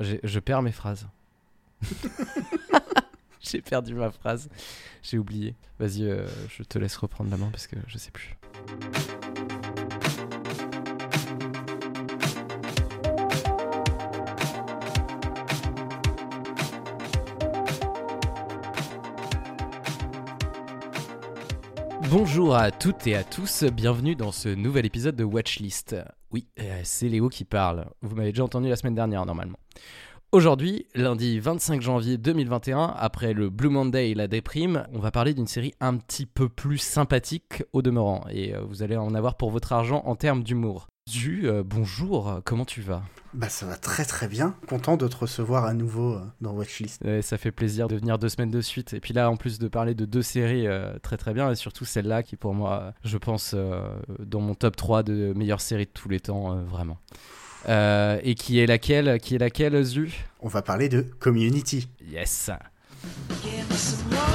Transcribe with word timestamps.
Je 0.00 0.38
perds 0.38 0.62
mes 0.62 0.72
phrases. 0.72 1.06
J'ai 3.40 3.60
perdu 3.60 3.94
ma 3.94 4.10
phrase. 4.10 4.48
J'ai 5.02 5.18
oublié. 5.18 5.54
Vas-y, 5.78 6.04
euh, 6.04 6.26
je 6.48 6.62
te 6.62 6.78
laisse 6.78 6.96
reprendre 6.96 7.30
la 7.30 7.36
main 7.36 7.50
parce 7.50 7.66
que 7.66 7.76
je 7.86 7.98
sais 7.98 8.10
plus. 8.10 8.36
Bonjour 22.10 22.54
à 22.54 22.70
toutes 22.70 23.06
et 23.08 23.16
à 23.16 23.24
tous, 23.24 23.64
bienvenue 23.64 24.14
dans 24.14 24.30
ce 24.30 24.48
nouvel 24.48 24.86
épisode 24.86 25.16
de 25.16 25.24
Watchlist. 25.24 25.96
Oui, 26.34 26.48
euh, 26.58 26.80
c'est 26.82 27.08
Léo 27.08 27.28
qui 27.28 27.44
parle. 27.44 27.86
Vous 28.02 28.16
m'avez 28.16 28.32
déjà 28.32 28.42
entendu 28.42 28.68
la 28.68 28.74
semaine 28.74 28.96
dernière 28.96 29.24
normalement. 29.24 29.56
Aujourd'hui, 30.32 30.84
lundi 30.96 31.38
25 31.38 31.80
janvier 31.80 32.18
2021, 32.18 32.92
après 32.98 33.32
le 33.34 33.50
Blue 33.50 33.68
Monday 33.68 34.10
et 34.10 34.14
la 34.16 34.26
déprime, 34.26 34.84
on 34.92 34.98
va 34.98 35.12
parler 35.12 35.32
d'une 35.32 35.46
série 35.46 35.74
un 35.78 35.96
petit 35.96 36.26
peu 36.26 36.48
plus 36.48 36.78
sympathique 36.78 37.62
au 37.72 37.82
demeurant. 37.82 38.24
Et 38.30 38.52
euh, 38.52 38.62
vous 38.62 38.82
allez 38.82 38.96
en 38.96 39.14
avoir 39.14 39.36
pour 39.36 39.52
votre 39.52 39.72
argent 39.72 40.02
en 40.06 40.16
termes 40.16 40.42
d'humour. 40.42 40.88
Zu, 41.06 41.42
euh, 41.44 41.62
bonjour, 41.62 42.40
comment 42.46 42.64
tu 42.64 42.80
vas? 42.80 43.02
Bah 43.34 43.50
ça 43.50 43.66
va 43.66 43.76
très 43.76 44.06
très 44.06 44.26
bien. 44.26 44.54
Content 44.68 44.96
de 44.96 45.06
te 45.06 45.16
recevoir 45.16 45.66
à 45.66 45.74
nouveau 45.74 46.14
euh, 46.14 46.24
dans 46.40 46.52
Watchlist. 46.52 47.02
Ouais, 47.04 47.20
Ça 47.20 47.36
fait 47.36 47.52
plaisir 47.52 47.88
de 47.88 47.96
venir 47.96 48.18
deux 48.18 48.30
semaines 48.30 48.50
de 48.50 48.62
suite. 48.62 48.94
Et 48.94 49.00
puis 49.00 49.12
là, 49.12 49.30
en 49.30 49.36
plus 49.36 49.58
de 49.58 49.68
parler 49.68 49.94
de 49.94 50.06
deux 50.06 50.22
séries 50.22 50.66
euh, 50.66 50.98
très 51.02 51.18
très 51.18 51.34
bien, 51.34 51.50
et 51.50 51.56
surtout 51.56 51.84
celle-là 51.84 52.22
qui 52.22 52.36
pour 52.36 52.54
moi, 52.54 52.94
je 53.04 53.18
pense, 53.18 53.52
euh, 53.54 53.86
dans 54.18 54.40
mon 54.40 54.54
top 54.54 54.76
3 54.76 55.02
de 55.02 55.34
meilleures 55.36 55.60
séries 55.60 55.84
de 55.84 55.90
tous 55.92 56.08
les 56.08 56.20
temps, 56.20 56.56
euh, 56.56 56.64
vraiment. 56.64 56.96
Euh, 57.68 58.18
et 58.22 58.34
qui 58.34 58.58
est 58.58 58.66
laquelle 58.66 59.20
Qui 59.20 59.34
est 59.34 59.38
laquelle, 59.38 59.82
Zu? 59.84 60.10
On 60.40 60.48
va 60.48 60.62
parler 60.62 60.88
de 60.88 61.02
Community. 61.02 61.86
Yes 62.02 62.50
Give 63.42 64.33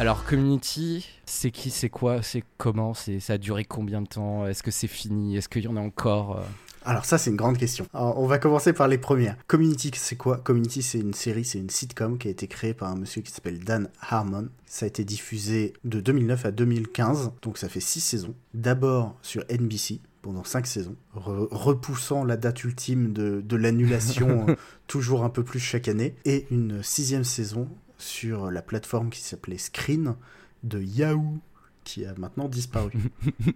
Alors, 0.00 0.24
Community, 0.24 1.06
c'est 1.26 1.50
qui, 1.50 1.68
c'est 1.68 1.90
quoi, 1.90 2.22
c'est 2.22 2.42
comment, 2.56 2.94
c'est 2.94 3.20
ça 3.20 3.34
a 3.34 3.38
duré 3.38 3.66
combien 3.66 4.00
de 4.00 4.06
temps? 4.06 4.46
Est-ce 4.46 4.62
que 4.62 4.70
c'est 4.70 4.86
fini? 4.86 5.36
Est-ce 5.36 5.50
qu'il 5.50 5.62
y 5.62 5.68
en 5.68 5.76
a 5.76 5.80
encore 5.80 6.38
euh? 6.38 6.42
Alors 6.86 7.04
ça 7.04 7.18
c'est 7.18 7.28
une 7.28 7.36
grande 7.36 7.58
question. 7.58 7.84
Alors, 7.92 8.18
on 8.18 8.26
va 8.26 8.38
commencer 8.38 8.72
par 8.72 8.88
les 8.88 8.96
premières. 8.96 9.36
Community 9.46 9.90
c'est 9.94 10.16
quoi? 10.16 10.38
Community 10.38 10.80
c'est 10.80 11.00
une 11.00 11.12
série, 11.12 11.44
c'est 11.44 11.58
une 11.58 11.68
sitcom 11.68 12.16
qui 12.16 12.28
a 12.28 12.30
été 12.30 12.46
créée 12.46 12.72
par 12.72 12.90
un 12.90 12.96
monsieur 12.96 13.20
qui 13.20 13.30
s'appelle 13.30 13.62
Dan 13.62 13.90
Harmon. 14.00 14.48
Ça 14.64 14.86
a 14.86 14.88
été 14.88 15.04
diffusé 15.04 15.74
de 15.84 16.00
2009 16.00 16.46
à 16.46 16.50
2015, 16.50 17.32
donc 17.42 17.58
ça 17.58 17.68
fait 17.68 17.80
6 17.80 18.00
saisons. 18.00 18.34
D'abord 18.54 19.18
sur 19.20 19.44
NBC 19.50 20.00
pendant 20.22 20.44
5 20.44 20.66
saisons, 20.66 20.96
re- 21.14 21.48
repoussant 21.50 22.24
la 22.24 22.38
date 22.38 22.64
ultime 22.64 23.12
de, 23.12 23.42
de 23.44 23.56
l'annulation 23.56 24.46
euh, 24.48 24.54
toujours 24.86 25.24
un 25.24 25.30
peu 25.30 25.44
plus 25.44 25.60
chaque 25.60 25.88
année. 25.88 26.14
Et 26.24 26.46
une 26.50 26.82
sixième 26.82 27.24
saison 27.24 27.68
sur 28.00 28.50
la 28.50 28.62
plateforme 28.62 29.10
qui 29.10 29.20
s'appelait 29.20 29.58
Screen 29.58 30.14
de 30.62 30.80
Yahoo 30.80 31.38
qui 31.84 32.04
a 32.04 32.14
maintenant 32.16 32.48
disparu. 32.48 32.92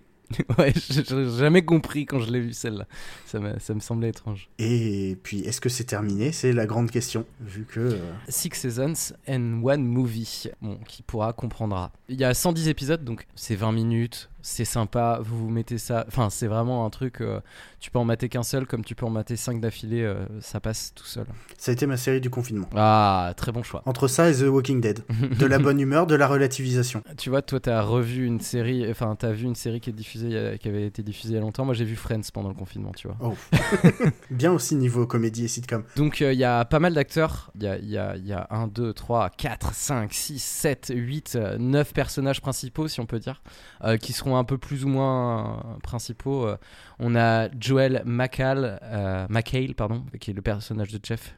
Ouais, 0.59 0.73
j'ai 0.91 1.05
jamais 1.05 1.65
compris 1.65 2.07
quand 2.07 2.19
je 2.19 2.31
l'ai 2.33 2.41
vu 2.41 2.53
celle-là. 2.55 2.87
Ça 3.27 3.39
me, 3.39 3.59
ça 3.59 3.75
me 3.75 3.81
semblait 3.81 4.09
étrange. 4.09 4.49
Et 4.59 5.19
puis, 5.23 5.41
est-ce 5.41 5.61
que 5.61 5.69
c'est 5.69 5.85
terminé? 5.85 6.33
C'est 6.33 6.53
la 6.53 6.67
grande 6.67 6.91
question, 6.91 7.27
vu 7.41 7.65
que... 7.65 7.79
euh, 7.81 8.13
Six 8.29 8.51
Seasons 8.55 9.15
and 9.29 9.61
One 9.63 9.85
Movie. 9.85 10.47
Bon, 10.63 10.79
qui 10.89 11.03
pourra 11.03 11.33
comprendra. 11.35 11.93
Il 12.09 12.19
y 12.19 12.25
a 12.25 12.33
110 12.35 12.69
épisodes, 12.69 13.05
donc 13.05 13.27
c'est 13.35 13.55
20 13.55 13.73
minutes. 13.73 14.31
C'est 14.47 14.67
sympa. 14.67 15.21
Vous 15.23 15.39
vous 15.39 15.49
mettez 15.49 15.79
ça. 15.79 16.05
Enfin, 16.07 16.29
c'est 16.29 16.49
vraiment 16.49 16.85
un 16.85 16.91
truc. 16.91 17.23
euh, 17.23 17.41
tu 17.81 17.91
peux 17.91 17.99
en 17.99 18.05
mater 18.05 18.29
qu'un 18.29 18.43
seul, 18.43 18.67
comme 18.67 18.85
tu 18.85 18.95
peux 18.95 19.07
en 19.07 19.11
mater 19.11 19.37
5 19.37 19.59
d'affilée. 19.59 20.03
euh, 20.03 20.27
ça 20.41 20.61
passe 20.61 20.93
tout 20.95 21.07
seul. 21.07 21.25
ça 21.57 21.71
a 21.71 21.73
été 21.73 21.87
ma 21.87 21.97
série 21.97 22.21
du 22.21 22.29
confinement. 22.29 22.69
Ah, 22.77 23.33
très 23.39 23.53
bon 23.53 23.63
choix. 23.63 23.81
Entre 23.87 24.07
ça 24.07 24.29
et 24.29 24.35
The 24.35 24.43
Walking 24.43 24.83
Dead. 24.83 25.01
De 25.39 25.47
la 25.47 25.59
bonne 25.59 25.81
humeur, 25.81 26.07
de 26.07 26.15
la 26.15 26.27
relativisation. 26.27 27.03
Tu 27.17 27.31
vois, 27.31 27.41
toi, 27.41 27.59
t'as 27.59 27.81
revu 27.81 28.27
une 28.27 28.39
série. 28.41 28.89
Enfin, 28.91 29.17
t'as 29.19 29.33
vu 29.33 29.45
une 29.47 29.55
série 29.55 29.81
qui 29.81 29.89
est 29.89 29.95
diffusée, 29.95 30.37
a- 30.39 30.59
qui 30.59 30.69
avait 30.69 30.87
été 30.87 31.03
diffusée 31.03 31.31
il 31.33 31.37
y 31.37 31.39
a 31.39 31.41
longtemps. 31.41 31.65
Moi, 31.65 31.73
j'ai 31.73 31.87
vu 31.87 31.97
Friends 31.97 32.21
pendant 32.35 32.51
le 32.51 32.55
confinement, 32.55 32.93
tu 32.95 33.09
vois. 33.09 33.17
Oh. 33.23 33.35
Bien 34.31 34.53
aussi 34.53 34.77
niveau 34.77 35.07
comédie 35.07 35.47
et 35.47 35.49
sitcom. 35.49 35.85
Donc 35.97 36.21
euh, 36.21 36.33
il 36.35 36.39
y 36.39 36.45
a 36.45 36.67
pas 36.67 36.81
mal 36.81 36.93
d'acteurs. 36.93 37.51
Il 37.55 37.63
y 37.63 37.67
a, 37.67 37.79
y, 37.79 37.97
a, 37.97 38.17
y 38.17 38.33
a 38.35 38.47
1, 38.51 38.67
2, 38.69 38.93
3, 38.93 39.31
4, 39.31 39.73
5, 39.75 40.13
6, 40.13 40.39
7, 40.43 40.93
8, 40.95 41.39
9 41.59 41.93
personnages 41.95 42.41
principaux, 42.43 42.89
si 42.89 43.01
on 43.01 43.07
peut 43.07 43.19
dire, 43.19 43.43
euh, 43.85 43.97
qui 43.97 44.13
seront 44.13 44.34
un 44.39 44.45
peu 44.45 44.59
plus 44.59 44.85
ou 44.85 44.89
moins 44.89 45.59
euh, 45.59 45.79
principaux. 45.83 46.47
Euh, 46.47 46.57
on 46.99 47.15
a 47.17 47.49
Joel 47.59 48.03
McHale, 48.05 48.79
euh, 48.83 49.27
McHale, 49.29 49.75
pardon, 49.75 50.05
qui 50.21 50.31
est 50.31 50.35
le 50.35 50.43
personnage 50.43 50.93
de 50.93 51.01
Jeff. 51.03 51.37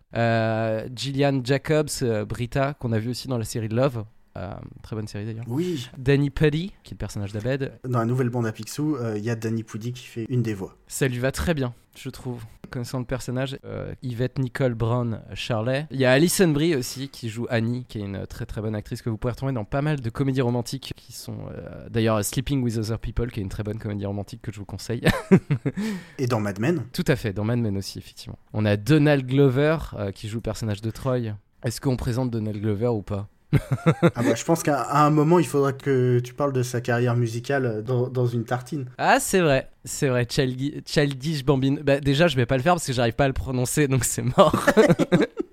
Gillian 0.95 1.41
Jacobs, 1.45 2.25
Brita, 2.27 2.75
qu'on 2.75 2.93
a 2.93 2.99
vu 2.99 3.11
aussi 3.11 3.29
dans 3.29 3.39
la 3.39 3.45
série 3.45 3.69
Love. 3.69 4.05
Euh, 4.37 4.53
très 4.83 4.95
bonne 4.97 5.09
série 5.09 5.25
d'ailleurs. 5.25 5.45
Oui, 5.49 5.89
Danny 5.99 6.31
Puddy, 6.31 6.73
qui 6.83 6.91
est 6.91 6.95
le 6.95 6.99
personnage 6.99 7.33
d'Abed. 7.33 7.73
dans 7.89 7.99
la 8.01 8.05
nouvelle 8.05 8.29
bande 8.29 8.47
à 8.47 8.53
Picsou, 8.53 8.97
euh, 8.97 9.17
il 9.17 9.25
y 9.25 9.31
a 9.31 9.37
Danny 9.37 9.63
Pudi 9.63 9.93
qui 9.93 10.05
fait 10.05 10.27
une 10.29 10.43
des 10.43 10.55
voix. 10.55 10.77
Ça 10.89 11.09
lui 11.09 11.19
va 11.19 11.33
très 11.33 11.55
bien, 11.55 11.75
je 11.97 12.11
trouve. 12.11 12.45
Connaissant 12.69 12.99
le 12.99 13.05
personnage, 13.05 13.59
euh, 13.65 13.95
Yvette 14.03 14.41
Nicole 14.41 14.75
Brown 14.75 15.21
Charlet. 15.35 15.87
Il 15.93 16.01
y 16.01 16.05
a 16.05 16.11
Alison 16.11 16.49
Brie 16.49 16.75
aussi 16.75 17.09
qui 17.09 17.29
joue 17.29 17.47
Annie, 17.49 17.85
qui 17.89 17.99
est 17.99 18.03
une 18.03 18.27
très 18.27 18.45
très 18.45 18.61
bonne 18.61 18.75
actrice 18.75 19.03
que 19.03 19.09
vous 19.09 19.17
pourrez 19.17 19.31
retrouver 19.33 19.53
dans 19.53 19.65
pas 19.65 19.83
mal 19.83 20.01
de 20.01 20.11
comédies 20.11 20.41
romantiques 20.41 20.93
qui 20.97 21.13
sont 21.13 21.39
euh, 21.53 21.89
d'ailleurs 21.89 22.25
Sleeping 22.25 22.63
with 22.65 22.77
Other 22.77 22.99
People, 22.99 23.31
qui 23.31 23.39
est 23.39 23.43
une 23.45 23.49
très 23.49 23.63
bonne 23.63 23.79
comédie 23.79 24.05
romantique 24.05 24.43
que 24.43 24.51
je 24.53 24.59
vous 24.59 24.65
conseille. 24.65 25.03
Et 26.19 26.27
dans 26.27 26.41
Mad 26.41 26.59
Men, 26.61 26.83
Tout 26.93 27.05
à 27.07 27.15
fait, 27.15 27.33
dans 27.33 27.45
Mad 27.45 27.61
Men 27.61 27.77
aussi, 27.77 27.99
effectivement. 27.99 28.39
On 28.53 28.65
a 28.65 28.77
Donald 28.77 29.25
Glover 29.27 29.79
euh, 29.95 30.11
qui 30.11 30.29
joue 30.29 30.39
le 30.39 30.43
personnage 30.43 30.83
de 30.83 30.91
Troy. 30.91 31.19
Est-ce 31.63 31.81
qu'on 31.81 31.97
présente 31.97 32.31
Donald 32.31 32.61
Glover 32.61 32.89
ou 32.89 33.03
pas? 33.03 33.29
Ah 33.55 34.23
bah, 34.23 34.35
je 34.35 34.45
pense 34.45 34.63
qu'à 34.63 34.89
un 35.05 35.11
moment, 35.11 35.39
il 35.39 35.47
faudra 35.47 35.73
que 35.73 36.19
tu 36.21 36.35
parles 36.35 36.53
de 36.53 36.63
sa 36.63 36.81
carrière 36.81 37.17
musicale 37.17 37.83
dans, 37.85 38.09
dans 38.09 38.27
une 38.27 38.45
tartine. 38.45 38.87
Ah, 38.99 39.19
c'est 39.21 39.41
vrai, 39.41 39.69
c'est 39.85 40.09
vrai, 40.09 40.25
Childi- 40.25 40.83
Childish 40.87 41.45
Bambino. 41.45 41.81
Bah, 41.83 42.01
déjà, 42.01 42.29
je 42.29 42.37
vais 42.37 42.47
pas 42.47 42.57
le 42.57 42.63
faire 42.63 42.75
parce 42.75 42.87
que 42.87 42.93
j'arrive 42.93 43.15
pas 43.15 43.25
à 43.25 43.29
le 43.29 43.33
prononcer, 43.35 43.89
donc 43.89 44.05
c'est 44.05 44.23
mort. 44.37 44.67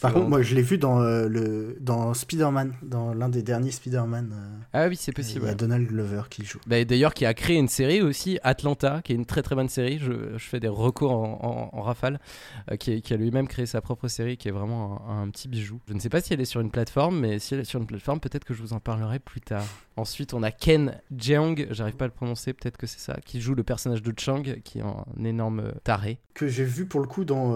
Par 0.00 0.12
contre, 0.14 0.28
moi, 0.28 0.42
je 0.42 0.54
l'ai 0.54 0.62
vu 0.62 0.78
dans, 0.78 1.00
euh, 1.02 1.28
le, 1.28 1.76
dans 1.80 2.14
Spider-Man, 2.14 2.74
dans 2.82 3.12
l'un 3.14 3.28
des 3.28 3.42
derniers 3.42 3.70
Spider-Man. 3.70 4.30
euh, 4.32 4.56
Ah 4.72 4.88
oui, 4.88 4.96
c'est 4.96 5.12
Il 5.12 5.14
possible. 5.14 5.44
y 5.44 5.48
a 5.48 5.50
ouais. 5.50 5.54
Donald 5.56 5.86
Glover 5.86 6.22
qui 6.30 6.44
joue. 6.44 6.58
Bah, 6.66 6.82
D'ailleurs, 6.84 7.12
qui 7.14 7.26
a 7.26 7.34
créé 7.34 7.56
une 7.58 7.68
série 7.68 8.00
aussi, 8.00 8.38
Atlanta, 8.42 9.02
qui 9.02 9.12
est 9.12 9.16
une 9.16 9.26
très 9.26 9.42
très 9.42 9.54
bonne 9.54 9.68
série. 9.68 9.98
Je, 9.98 10.36
je 10.36 10.44
fais 10.44 10.60
des 10.60 10.68
recours 10.68 11.12
en, 11.12 11.70
en- 11.72 11.78
en 11.78 11.82
rafale. 11.82 12.18
euh, 12.70 12.76
qui, 12.76 13.02
a 13.12 13.16
lui-même 13.16 13.46
créé 13.48 13.66
sa 13.66 13.80
propre 13.80 14.08
série, 14.08 14.36
qui 14.36 14.48
est 14.48 14.52
vraiment 14.52 15.02
un, 15.08 15.22
un 15.22 15.28
petit 15.30 15.48
bijou. 15.48 15.80
Je 15.88 15.94
ne 15.94 15.98
sais 16.00 16.08
pas 16.08 16.20
si 16.20 16.32
elle 16.32 16.40
est 16.40 16.44
sur 16.46 16.60
une 16.60 16.70
plateforme, 16.70 17.20
mais 17.20 17.38
si 17.38 17.54
elle 17.54 17.60
est 17.60 17.64
sur 17.64 17.80
une 17.80 17.86
plateforme, 17.86 18.20
peut-être 18.20 18.44
que 18.44 18.54
je 18.54 18.62
vous 18.62 18.72
en 18.72 18.80
parlerai 18.80 19.18
plus 19.18 19.40
tard. 19.40 19.64
Ensuite, 19.96 20.32
on 20.32 20.42
a 20.42 20.50
Ken 20.50 20.98
Jeong, 21.16 21.66
j'arrive 21.70 21.96
pas 21.96 22.06
à 22.06 22.08
le 22.08 22.14
prononcer, 22.14 22.52
peut-être 22.54 22.78
que 22.78 22.86
c'est 22.86 23.00
ça, 23.00 23.18
qui 23.26 23.40
joue 23.40 23.54
le 23.54 23.64
personnage 23.64 24.02
de 24.02 24.14
Chang, 24.18 24.42
qui 24.64 24.78
est 24.78 24.82
un 24.82 25.24
énorme 25.24 25.72
taré. 25.84 26.18
Que 26.32 26.48
j'ai 26.48 26.64
vu 26.64 26.86
pour 26.86 27.00
le 27.00 27.06
coup 27.06 27.24
dans, 27.24 27.54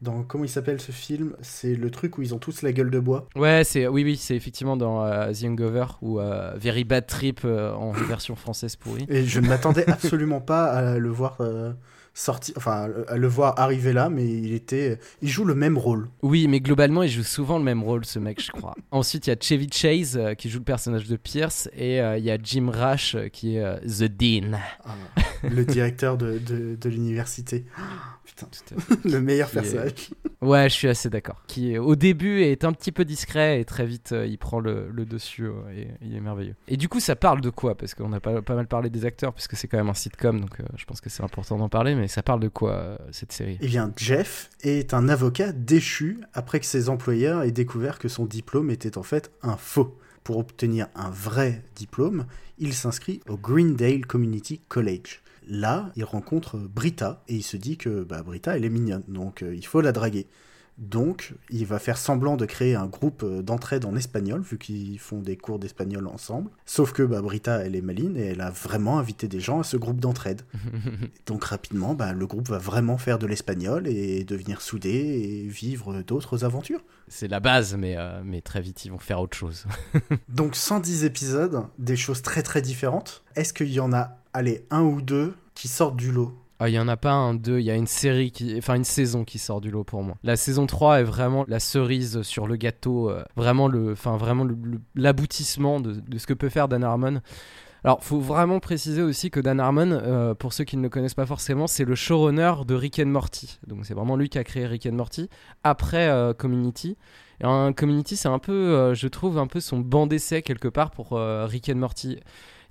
dans. 0.00 0.22
Comment 0.22 0.44
il 0.44 0.48
s'appelle 0.50 0.80
ce 0.80 0.92
film? 0.92 1.34
C'est 1.40 1.71
le 1.76 1.90
truc 1.90 2.18
où 2.18 2.22
ils 2.22 2.34
ont 2.34 2.38
tous 2.38 2.62
la 2.62 2.72
gueule 2.72 2.90
de 2.90 2.98
bois. 2.98 3.28
Ouais, 3.36 3.62
c'est 3.64 3.86
oui, 3.86 4.04
oui, 4.04 4.16
c'est 4.16 4.36
effectivement 4.36 4.76
dans 4.76 5.04
euh, 5.04 5.32
The 5.32 5.44
Hangover 5.44 5.86
ou 6.00 6.20
euh, 6.20 6.52
Very 6.56 6.84
Bad 6.84 7.06
Trip 7.06 7.40
euh, 7.44 7.72
en 7.72 7.92
version 7.92 8.36
française 8.36 8.76
pourrie. 8.76 9.06
Et 9.08 9.24
je 9.24 9.40
ne 9.40 9.48
m'attendais 9.48 9.88
absolument 9.88 10.40
pas 10.40 10.66
à 10.66 10.98
le 10.98 11.08
voir 11.08 11.38
sortir. 12.14 12.54
Enfin, 12.56 12.88
à 13.08 13.16
le 13.16 13.26
voir 13.28 13.58
arriver 13.58 13.92
là, 13.92 14.08
mais 14.10 14.26
il 14.26 14.52
était. 14.54 14.98
Il 15.22 15.28
joue 15.28 15.44
le 15.44 15.54
même 15.54 15.78
rôle. 15.78 16.08
Oui, 16.22 16.46
mais 16.48 16.60
globalement, 16.60 17.02
il 17.02 17.10
joue 17.10 17.22
souvent 17.22 17.58
le 17.58 17.64
même 17.64 17.82
rôle, 17.82 18.04
ce 18.04 18.18
mec, 18.18 18.42
je 18.42 18.50
crois. 18.52 18.74
Ensuite, 18.90 19.26
il 19.26 19.30
y 19.30 19.32
a 19.32 19.36
Chevy 19.40 19.68
Chase 19.72 20.16
euh, 20.16 20.34
qui 20.34 20.48
joue 20.50 20.58
le 20.58 20.64
personnage 20.64 21.06
de 21.08 21.16
Pierce 21.16 21.68
et 21.76 22.00
euh, 22.00 22.18
il 22.18 22.24
y 22.24 22.30
a 22.30 22.38
Jim 22.42 22.70
Rash 22.72 23.14
euh, 23.14 23.28
qui 23.28 23.56
est 23.56 23.80
The 23.86 24.04
Dean. 24.04 24.58
Ah, 24.84 24.94
le 25.48 25.64
directeur 25.64 26.16
de, 26.16 26.38
de, 26.38 26.76
de 26.80 26.88
l'université. 26.88 27.64
Putain, 28.24 28.46
le 29.04 29.20
meilleur 29.20 29.50
Qui 29.50 29.58
est- 29.58 29.60
personnage. 29.60 29.92
Ouais, 30.40 30.68
je 30.68 30.74
suis 30.74 30.88
assez 30.88 31.10
d'accord. 31.10 31.42
Qui, 31.48 31.76
au 31.78 31.96
début, 31.96 32.42
est 32.42 32.64
un 32.64 32.72
petit 32.72 32.90
peu 32.92 33.04
discret 33.04 33.60
et 33.60 33.64
très 33.64 33.84
vite, 33.84 34.14
il 34.26 34.38
prend 34.38 34.58
le, 34.60 34.88
le 34.90 35.04
dessus 35.04 35.46
et 35.76 35.88
il 36.00 36.14
est 36.16 36.20
merveilleux. 36.20 36.54
Et 36.68 36.76
du 36.76 36.88
coup, 36.88 36.98
ça 37.00 37.14
parle 37.16 37.40
de 37.40 37.50
quoi? 37.50 37.76
Parce 37.76 37.94
qu'on 37.94 38.12
a 38.12 38.20
pas, 38.20 38.40
pas 38.42 38.54
mal 38.54 38.66
parlé 38.66 38.90
des 38.90 39.04
acteurs, 39.04 39.34
puisque 39.34 39.56
c'est 39.56 39.68
quand 39.68 39.76
même 39.76 39.88
un 39.90 39.94
sitcom, 39.94 40.40
donc 40.40 40.50
je 40.76 40.84
pense 40.84 41.00
que 41.00 41.10
c'est 41.10 41.22
important 41.22 41.56
d'en 41.58 41.68
parler, 41.68 41.94
mais 41.94 42.01
ça 42.08 42.22
parle 42.22 42.40
de 42.40 42.48
quoi, 42.48 42.72
euh, 42.72 42.96
cette 43.10 43.32
série? 43.32 43.58
Eh 43.60 43.66
bien, 43.66 43.92
Jeff 43.96 44.50
est 44.62 44.94
un 44.94 45.08
avocat 45.08 45.52
déchu 45.52 46.20
après 46.34 46.60
que 46.60 46.66
ses 46.66 46.88
employeurs 46.88 47.42
aient 47.42 47.52
découvert 47.52 47.98
que 47.98 48.08
son 48.08 48.26
diplôme 48.26 48.70
était 48.70 48.98
en 48.98 49.02
fait 49.02 49.30
un 49.42 49.56
faux. 49.56 49.98
Pour 50.24 50.38
obtenir 50.38 50.86
un 50.94 51.10
vrai 51.10 51.64
diplôme, 51.74 52.26
il 52.58 52.74
s'inscrit 52.74 53.20
au 53.28 53.36
Greendale 53.36 54.06
Community 54.06 54.60
College. 54.68 55.20
Là, 55.48 55.90
il 55.96 56.04
rencontre 56.04 56.58
Brita 56.58 57.24
et 57.26 57.34
il 57.34 57.42
se 57.42 57.56
dit 57.56 57.76
que 57.76 58.04
bah, 58.04 58.22
Brita, 58.22 58.56
elle 58.56 58.64
est 58.64 58.70
mignonne, 58.70 59.02
donc 59.08 59.42
euh, 59.42 59.54
il 59.54 59.66
faut 59.66 59.80
la 59.80 59.90
draguer. 59.90 60.28
Donc, 60.78 61.34
il 61.50 61.66
va 61.66 61.78
faire 61.78 61.98
semblant 61.98 62.36
de 62.36 62.46
créer 62.46 62.74
un 62.74 62.86
groupe 62.86 63.22
euh, 63.22 63.42
d'entraide 63.42 63.84
en 63.84 63.94
espagnol, 63.94 64.40
vu 64.40 64.58
qu'ils 64.58 64.98
font 64.98 65.20
des 65.20 65.36
cours 65.36 65.58
d'espagnol 65.58 66.06
ensemble. 66.06 66.50
Sauf 66.64 66.92
que 66.92 67.02
bah, 67.02 67.20
Brita, 67.20 67.58
elle 67.58 67.76
est 67.76 67.82
maline 67.82 68.16
et 68.16 68.26
elle 68.26 68.40
a 68.40 68.50
vraiment 68.50 68.98
invité 68.98 69.28
des 69.28 69.40
gens 69.40 69.60
à 69.60 69.64
ce 69.64 69.76
groupe 69.76 70.00
d'entraide. 70.00 70.42
Donc, 71.26 71.44
rapidement, 71.44 71.94
bah, 71.94 72.12
le 72.12 72.26
groupe 72.26 72.48
va 72.48 72.58
vraiment 72.58 72.96
faire 72.96 73.18
de 73.18 73.26
l'espagnol 73.26 73.86
et 73.86 74.24
devenir 74.24 74.62
soudé 74.62 74.90
et 74.90 75.46
vivre 75.46 76.02
d'autres 76.02 76.44
aventures. 76.44 76.82
C'est 77.06 77.28
la 77.28 77.40
base, 77.40 77.76
mais, 77.76 77.96
euh, 77.98 78.22
mais 78.24 78.40
très 78.40 78.62
vite, 78.62 78.84
ils 78.84 78.90
vont 78.90 78.98
faire 78.98 79.20
autre 79.20 79.36
chose. 79.36 79.66
Donc 80.28 80.56
110 80.56 81.04
épisodes, 81.04 81.66
des 81.78 81.96
choses 81.96 82.22
très 82.22 82.42
très 82.42 82.62
différentes. 82.62 83.22
Est-ce 83.36 83.52
qu'il 83.52 83.70
y 83.70 83.80
en 83.80 83.92
a, 83.92 84.16
allez, 84.32 84.66
un 84.70 84.82
ou 84.82 85.02
deux 85.02 85.34
qui 85.54 85.68
sortent 85.68 85.96
du 85.96 86.10
lot? 86.10 86.41
Il 86.68 86.74
y 86.74 86.78
en 86.78 86.88
a 86.88 86.96
pas 86.96 87.12
un, 87.12 87.34
deux, 87.34 87.60
il 87.60 87.64
y 87.64 87.70
a 87.70 87.74
une 87.74 87.86
série, 87.86 88.30
qui... 88.30 88.56
enfin 88.58 88.74
une 88.74 88.84
saison 88.84 89.24
qui 89.24 89.38
sort 89.38 89.60
du 89.60 89.70
lot 89.70 89.84
pour 89.84 90.02
moi. 90.02 90.16
La 90.22 90.36
saison 90.36 90.66
3 90.66 91.00
est 91.00 91.04
vraiment 91.04 91.44
la 91.48 91.60
cerise 91.60 92.22
sur 92.22 92.46
le 92.46 92.56
gâteau, 92.56 93.10
euh, 93.10 93.24
vraiment 93.36 93.68
le, 93.68 93.92
enfin 93.92 94.16
vraiment 94.16 94.46
l'aboutissement 94.94 95.80
de, 95.80 96.00
ce 96.18 96.26
que 96.26 96.34
peut 96.34 96.48
faire 96.48 96.68
Dan 96.68 96.84
Harmon. 96.84 97.20
Alors, 97.84 98.04
faut 98.04 98.20
vraiment 98.20 98.60
préciser 98.60 99.02
aussi 99.02 99.30
que 99.30 99.40
Dan 99.40 99.58
Harmon, 99.58 99.90
euh, 99.90 100.34
pour 100.34 100.52
ceux 100.52 100.62
qui 100.62 100.76
ne 100.76 100.82
le 100.82 100.88
connaissent 100.88 101.14
pas 101.14 101.26
forcément, 101.26 101.66
c'est 101.66 101.84
le 101.84 101.96
showrunner 101.96 102.52
de 102.64 102.74
Rick 102.74 103.00
and 103.00 103.06
Morty. 103.06 103.58
Donc, 103.66 103.84
c'est 103.84 103.94
vraiment 103.94 104.14
lui 104.14 104.28
qui 104.28 104.38
a 104.38 104.44
créé 104.44 104.66
Rick 104.66 104.86
and 104.86 104.92
Morty 104.92 105.28
après 105.64 106.08
euh, 106.08 106.32
Community. 106.32 106.96
Et 107.40 107.44
un 107.44 107.72
Community, 107.72 108.16
c'est 108.16 108.28
un 108.28 108.38
peu, 108.38 108.94
je 108.94 109.08
trouve, 109.08 109.38
un 109.38 109.48
peu 109.48 109.58
son 109.58 109.80
banc 109.80 110.06
d'essai 110.06 110.42
quelque 110.42 110.68
part 110.68 110.92
pour 110.92 111.18
Rick 111.18 111.70
and 111.70 111.78
Morty. 111.78 112.20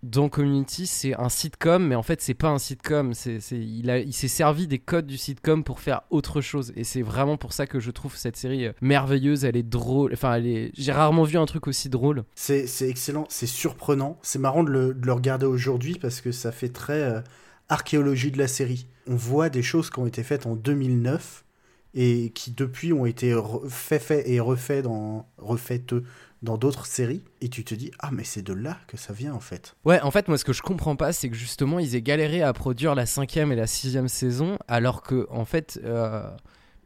Dans 0.03 0.30
Community, 0.30 0.88
c'est 0.88 1.13
un 1.19 1.30
sitcom, 1.30 1.88
mais 1.88 1.95
en 1.95 2.01
fait, 2.01 2.21
c'est 2.21 2.33
pas 2.33 2.50
un 2.50 2.57
sitcom. 2.57 3.13
Il, 3.51 4.13
s'est 4.13 4.27
servi 4.27 4.68
des 4.68 4.80
codes 4.80 5.06
du 5.06 5.18
sitcom 5.18 5.63
pour 5.63 5.80
faire 5.80 6.01
autre 6.09 6.42
chose. 6.42 6.74
Et 6.75 6.83
c'est 6.83 7.03
vraiment 7.03 7.38
pour 7.38 7.53
ça 7.53 7.68
que 7.68 7.80
je 7.80 7.92
trouve 7.92 8.15
cette 8.15 8.36
série 8.36 8.65
euh, 8.65 8.74
merveilleuse. 8.81 9.45
Elle 9.45 9.57
est 9.57 9.63
drôle. 9.63 10.13
Enfin, 10.13 10.42
j'ai 10.42 10.92
rarement 10.92 11.24
vu 11.24 11.38
un 11.38 11.45
truc 11.45 11.68
aussi 11.68 11.88
drôle. 11.88 12.24
C'est 12.33 12.65
excellent, 12.81 13.25
c'est 13.30 13.45
surprenant. 13.45 14.18
C'est 14.24 14.39
marrant 14.39 14.63
de 14.63 14.71
le, 14.71 14.94
de 14.95 15.06
le 15.06 15.13
regarder 15.13 15.45
aujourd'hui 15.45 16.00
parce 16.01 16.19
que 16.19 16.31
ça 16.31 16.51
fait 16.51 16.69
très 16.69 17.01
euh, 17.01 17.21
archéologie 17.69 18.31
de 18.31 18.39
la 18.39 18.47
série. 18.47 18.88
On 19.07 19.15
voit 19.15 19.50
des 19.50 19.62
choses 19.63 19.92
qui 19.92 20.00
ont 20.00 20.07
été 20.07 20.24
faites 20.24 20.47
en 20.47 20.56
2009 20.56 21.45
et 21.94 22.31
qui 22.33 22.51
depuis 22.51 22.94
ont 22.94 23.06
été 23.06 23.33
re- 23.33 23.69
fait, 23.69 24.30
et 24.30 24.39
refait 24.39 24.81
dans, 24.81 25.27
refaites 25.38 25.94
dans 26.41 26.57
d'autres 26.57 26.85
séries. 26.85 27.23
Et 27.41 27.49
tu 27.49 27.63
te 27.63 27.75
dis, 27.75 27.91
ah 27.99 28.09
mais 28.11 28.23
c'est 28.23 28.41
de 28.41 28.53
là 28.53 28.77
que 28.88 28.97
ça 28.97 29.13
vient 29.13 29.33
en 29.33 29.39
fait. 29.39 29.75
Ouais, 29.85 30.01
en 30.01 30.11
fait, 30.11 30.27
moi, 30.27 30.38
ce 30.38 30.45
que 30.45 30.53
je 30.53 30.61
comprends 30.61 30.95
pas, 30.95 31.13
c'est 31.13 31.29
que 31.29 31.35
justement, 31.35 31.79
ils 31.79 31.95
aient 31.95 32.01
galéré 32.01 32.41
à 32.41 32.53
produire 32.53 32.95
la 32.95 33.05
cinquième 33.05 33.51
et 33.51 33.55
la 33.55 33.67
sixième 33.67 34.07
saison, 34.07 34.57
alors 34.67 35.01
que, 35.03 35.27
en 35.29 35.45
fait, 35.45 35.79
euh, 35.83 36.29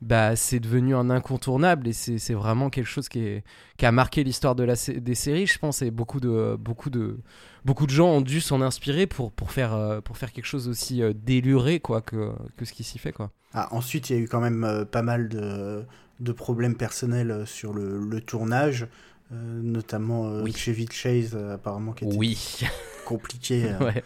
bah, 0.01 0.35
c'est 0.35 0.59
devenu 0.59 0.95
un 0.95 1.09
incontournable 1.09 1.87
et 1.87 1.93
c'est 1.93 2.33
vraiment 2.33 2.69
quelque 2.69 2.87
chose 2.87 3.07
qui, 3.07 3.19
est, 3.19 3.43
qui 3.77 3.85
a 3.85 3.91
marqué 3.91 4.23
l'histoire 4.23 4.55
de 4.55 4.63
la, 4.63 4.75
des 4.75 5.15
séries, 5.15 5.47
je 5.47 5.57
pense, 5.57 5.81
et 5.81 5.91
beaucoup 5.91 6.19
de, 6.19 6.57
beaucoup 6.59 6.89
de, 6.89 7.19
beaucoup 7.63 7.85
de 7.85 7.91
gens 7.91 8.07
ont 8.07 8.21
dû 8.21 8.41
s'en 8.41 8.61
inspirer 8.61 9.07
pour, 9.07 9.31
pour, 9.31 9.51
faire, 9.51 9.73
euh, 9.73 10.01
pour 10.01 10.17
faire 10.17 10.31
quelque 10.31 10.45
chose 10.45 10.67
aussi 10.67 11.01
euh, 11.01 11.13
déluré, 11.15 11.79
quoi, 11.79 12.01
que, 12.01 12.33
que 12.57 12.65
ce 12.65 12.73
qui 12.73 12.83
s'y 12.83 12.99
fait, 12.99 13.13
quoi. 13.13 13.31
Ah, 13.53 13.69
ensuite, 13.71 14.09
il 14.09 14.15
y 14.17 14.19
a 14.19 14.21
eu 14.21 14.27
quand 14.27 14.41
même 14.41 14.85
pas 14.91 15.01
mal 15.01 15.29
de, 15.29 15.85
de 16.19 16.31
problèmes 16.33 16.75
personnels 16.75 17.47
sur 17.47 17.73
le, 17.73 17.99
le 17.99 18.19
tournage, 18.19 18.85
euh, 19.31 19.61
notamment 19.61 20.27
euh, 20.27 20.43
Oui. 20.43 20.53
Chevy 20.53 20.87
Chase, 20.91 21.31
euh, 21.33 21.55
apparemment, 21.55 21.93
qui 21.93 22.05
était 22.05 22.15
Oui, 22.15 22.59
compliqué 23.05 23.65
euh, 23.69 23.79
ouais. 23.79 24.03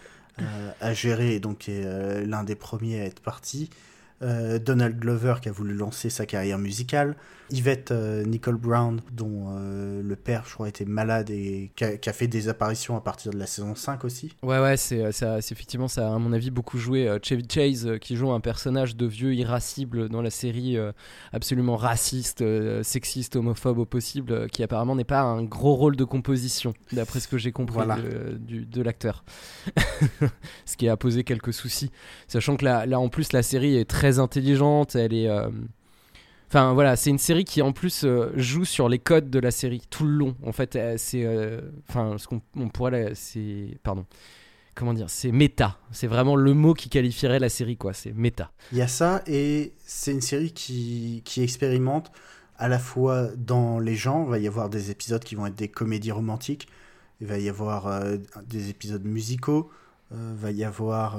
à 0.80 0.94
gérer, 0.94 1.36
et 1.36 1.40
donc 1.40 1.60
qui 1.60 1.72
est 1.72 2.26
l'un 2.26 2.44
des 2.44 2.56
premiers 2.56 3.02
à 3.02 3.06
être 3.06 3.22
parti. 3.22 3.70
Euh, 4.22 4.60
Donald 4.60 5.00
Glover 5.00 5.36
qui 5.42 5.48
a 5.50 5.52
voulu 5.52 5.74
lancer 5.74 6.10
sa 6.10 6.26
carrière 6.26 6.58
musicale. 6.58 7.16
Yvette 7.52 7.90
euh, 7.92 8.24
Nicole 8.26 8.58
Brown, 8.58 9.02
dont 9.12 9.48
euh, 9.58 10.04
le 10.04 10.16
père, 10.16 10.44
je 10.48 10.54
crois, 10.54 10.70
était 10.70 10.86
malade 10.86 11.32
et 11.32 11.72
qui 11.76 11.84
a, 11.84 11.98
qui 11.98 12.08
a 12.10 12.14
fait 12.14 12.28
des 12.28 12.48
apparitions 12.48 12.96
à 12.96 13.02
partir 13.02 13.32
de 13.32 13.40
la 13.40 13.48
saison 13.48 13.74
5 13.74 14.06
aussi. 14.06 14.36
Ouais, 14.44 14.60
ouais, 14.60 14.78
c'est, 14.78 15.12
ça, 15.14 15.40
effectivement, 15.40 15.88
ça 15.88 16.12
a, 16.12 16.14
à 16.14 16.20
mon 16.20 16.32
avis, 16.32 16.52
beaucoup 16.52 16.78
joué. 16.78 17.18
Chevy 17.24 17.48
Chase, 17.50 17.90
qui 18.02 18.16
joue 18.18 18.30
un 18.32 18.40
personnage 18.40 18.96
de 18.96 19.08
vieux 19.08 19.34
irascible 19.34 20.10
dans 20.10 20.22
la 20.22 20.30
série, 20.30 20.78
absolument 21.34 21.76
raciste, 21.76 22.44
sexiste, 22.84 23.36
homophobe 23.36 23.80
au 23.80 23.86
possible, 23.86 24.48
qui 24.50 24.62
apparemment 24.62 24.96
n'est 24.96 25.04
pas 25.04 25.22
un 25.22 25.44
gros 25.44 25.74
rôle 25.76 25.96
de 25.96 26.04
composition, 26.04 26.74
d'après 26.92 27.20
ce 27.20 27.28
que 27.28 27.38
j'ai 27.40 27.52
compris 27.52 27.74
Voilà. 27.76 27.96
de, 27.96 28.38
du- 28.38 28.66
de 28.68 28.82
l'acteur. 28.84 29.24
ce 30.66 30.78
qui 30.78 30.88
a 30.88 30.98
posé 30.98 31.24
quelques 31.24 31.54
soucis. 31.54 31.90
Sachant 32.28 32.58
que 32.58 32.66
là, 32.66 32.86
là, 32.86 33.00
en 33.00 33.10
plus, 33.10 33.34
la 33.34 33.42
série 33.44 33.76
est 33.78 33.90
très 33.90 34.09
intelligente, 34.18 34.96
elle 34.96 35.14
est. 35.14 35.30
euh, 35.30 35.50
Enfin 36.48 36.74
voilà, 36.74 36.96
c'est 36.96 37.12
une 37.12 37.20
série 37.20 37.46
qui 37.46 37.62
en 37.62 37.72
plus 37.74 38.04
euh, 38.04 38.32
joue 38.36 38.66
sur 38.66 38.90
les 38.90 38.98
codes 38.98 39.30
de 39.30 39.38
la 39.38 39.52
série 39.52 39.84
tout 39.92 40.04
le 40.04 40.10
long. 40.10 40.36
En 40.44 40.52
fait, 40.52 40.76
euh, 40.76 40.96
c'est, 40.98 41.24
enfin, 41.88 42.16
ce 42.18 42.28
qu'on 42.28 42.42
on 42.56 42.70
pourrait, 42.70 43.12
c'est, 43.14 43.78
pardon, 43.84 44.04
comment 44.74 44.96
dire, 44.96 45.12
c'est 45.12 45.32
méta. 45.32 45.78
C'est 45.92 46.08
vraiment 46.08 46.36
le 46.36 46.56
mot 46.56 46.74
qui 46.74 46.90
qualifierait 46.90 47.38
la 47.38 47.50
série, 47.50 47.78
quoi. 47.78 47.94
C'est 47.94 48.14
méta. 48.14 48.50
Il 48.72 48.80
y 48.80 48.82
a 48.82 48.88
ça, 48.88 49.22
et 49.28 49.74
c'est 49.86 50.12
une 50.12 50.22
série 50.22 50.52
qui, 50.52 51.22
qui 51.24 51.44
expérimente 51.44 52.12
à 52.58 52.68
la 52.68 52.80
fois 52.80 53.28
dans 53.38 53.78
les 53.78 53.96
genres. 53.96 54.26
Il 54.26 54.32
va 54.32 54.40
y 54.40 54.48
avoir 54.48 54.70
des 54.72 54.90
épisodes 54.90 55.24
qui 55.24 55.36
vont 55.36 55.46
être 55.46 55.56
des 55.56 55.70
comédies 55.70 56.12
romantiques, 56.12 56.68
il 57.22 57.28
va 57.28 57.38
y 57.38 57.48
avoir 57.48 58.04
des 58.48 58.70
épisodes 58.72 59.06
musicaux, 59.06 59.70
euh, 60.14 60.34
va 60.36 60.50
y 60.50 60.64
avoir 60.64 61.16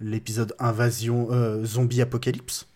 l'épisode 0.00 0.54
Invasion 0.58 1.28
euh, 1.30 1.64
Zombie 1.64 2.02
Apocalypse. 2.02 2.66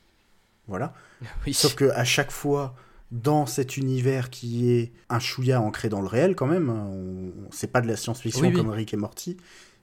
Voilà. 0.68 0.94
Oui. 1.46 1.54
Sauf 1.54 1.76
que 1.76 1.88
à 1.90 2.04
chaque 2.04 2.32
fois, 2.32 2.74
dans 3.12 3.46
cet 3.46 3.76
univers 3.76 4.28
qui 4.28 4.72
est 4.72 4.92
un 5.08 5.20
chouïa 5.20 5.60
ancré 5.60 5.88
dans 5.88 6.00
le 6.00 6.08
réel 6.08 6.34
quand 6.34 6.48
même, 6.48 6.68
on, 6.68 7.32
c'est 7.52 7.70
pas 7.70 7.80
de 7.80 7.86
la 7.86 7.96
science-fiction 7.96 8.40
Oui, 8.42 8.48
oui. 8.48 8.54
comme 8.54 8.70
Rick 8.70 8.92
et 8.92 8.96
Morty, 8.96 9.36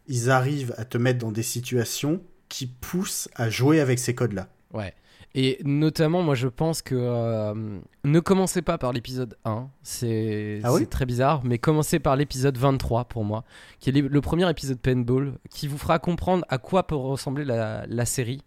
ils 0.08 0.30
arrivent 0.32 0.74
à 0.78 0.84
te 0.84 0.98
mettre 0.98 1.20
dans 1.20 1.32
des 1.32 1.44
situations 1.44 2.22
qui 2.50 2.68
poussent 2.68 3.30
à 3.36 3.50
jouer 3.50 3.80
avec 3.80 4.00
ces 4.00 4.14
codes-là. 4.16 4.50
Ouais. 4.74 4.94
Et 5.36 5.60
notamment, 5.64 6.24
moi, 6.24 6.34
je 6.34 6.48
pense 6.48 6.82
que 6.82 6.96
euh, 6.96 7.80
ne 8.04 8.20
commencez 8.20 8.62
pas 8.64 8.78
par 8.80 8.94
l'épisode 8.94 9.38
1, 9.46 9.68
c'est 9.84 10.60
Ah 10.64 10.74
oui 10.74 10.88
très 10.88 11.06
bizarre, 11.06 11.44
mais 11.44 11.60
commencez 11.60 12.00
par 12.00 12.16
l'épisode 12.16 12.58
23 12.58 13.06
pour 13.06 13.24
moi, 13.24 13.44
qui 13.80 13.90
est 13.90 13.94
le 13.94 14.08
le 14.08 14.22
premier 14.22 14.50
épisode 14.50 14.80
Paintball, 14.80 15.34
qui 15.52 15.68
vous 15.68 15.78
fera 15.78 16.00
comprendre 16.00 16.44
à 16.50 16.58
quoi 16.58 16.88
peut 16.88 16.96
ressembler 16.96 17.46
la, 17.46 17.86
la 17.88 18.06
série. 18.06 18.42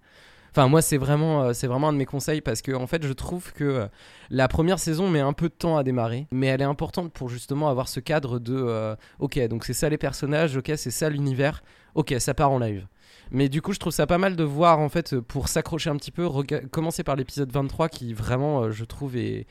Enfin, 0.55 0.69
moi, 0.69 0.83
c'est 0.83 0.99
vraiment, 0.99 1.45
euh, 1.45 1.53
c'est 1.55 1.67
vraiment 1.67 1.89
un 1.89 1.93
de 1.95 1.99
mes 1.99 2.05
conseils 2.05 2.43
parce 2.43 2.61
que, 2.61 2.73
en 2.73 2.87
fait, 2.87 3.07
je 3.07 3.13
trouve 3.15 3.53
que 3.55 3.65
euh, 3.65 3.87
la 4.29 4.49
première 4.49 4.79
saison 4.79 5.09
met 5.09 5.21
un 5.21 5.33
peu 5.33 5.49
de 5.49 5.55
temps 5.55 5.79
à 5.79 5.83
démarrer, 5.83 6.27
mais 6.31 6.49
elle 6.49 6.61
est 6.61 6.65
importante 6.65 7.11
pour 7.11 7.31
justement 7.31 7.71
avoir 7.71 7.89
ce 7.89 8.01
cadre 8.01 8.39
de, 8.39 8.55
euh, 8.55 8.95
ok, 9.19 9.39
donc 9.49 9.65
c'est 9.65 9.73
ça 9.73 9.89
les 9.89 9.97
personnages, 9.97 10.55
ok, 10.57 10.73
c'est 10.77 10.91
ça 10.91 11.09
l'univers, 11.09 11.63
ok, 11.95 12.15
ça 12.19 12.35
part 12.35 12.51
en 12.51 12.59
live. 12.59 12.87
Mais 13.31 13.49
du 13.49 13.63
coup, 13.63 13.73
je 13.73 13.79
trouve 13.79 13.95
ça 13.95 14.07
pas 14.07 14.19
mal 14.19 14.37
de 14.37 14.45
voir, 14.45 14.79
en 14.79 14.91
fait, 14.91 15.19
pour 15.21 15.49
s'accrocher 15.49 15.89
un 15.89 15.97
petit 15.97 16.11
peu, 16.11 16.29
commencer 16.71 17.03
par 17.03 17.17
l'épisode 17.17 17.51
23 17.51 17.89
qui 17.89 18.13
vraiment, 18.13 18.71
je 18.71 18.85
trouve, 18.85 19.17
est... 19.17 19.47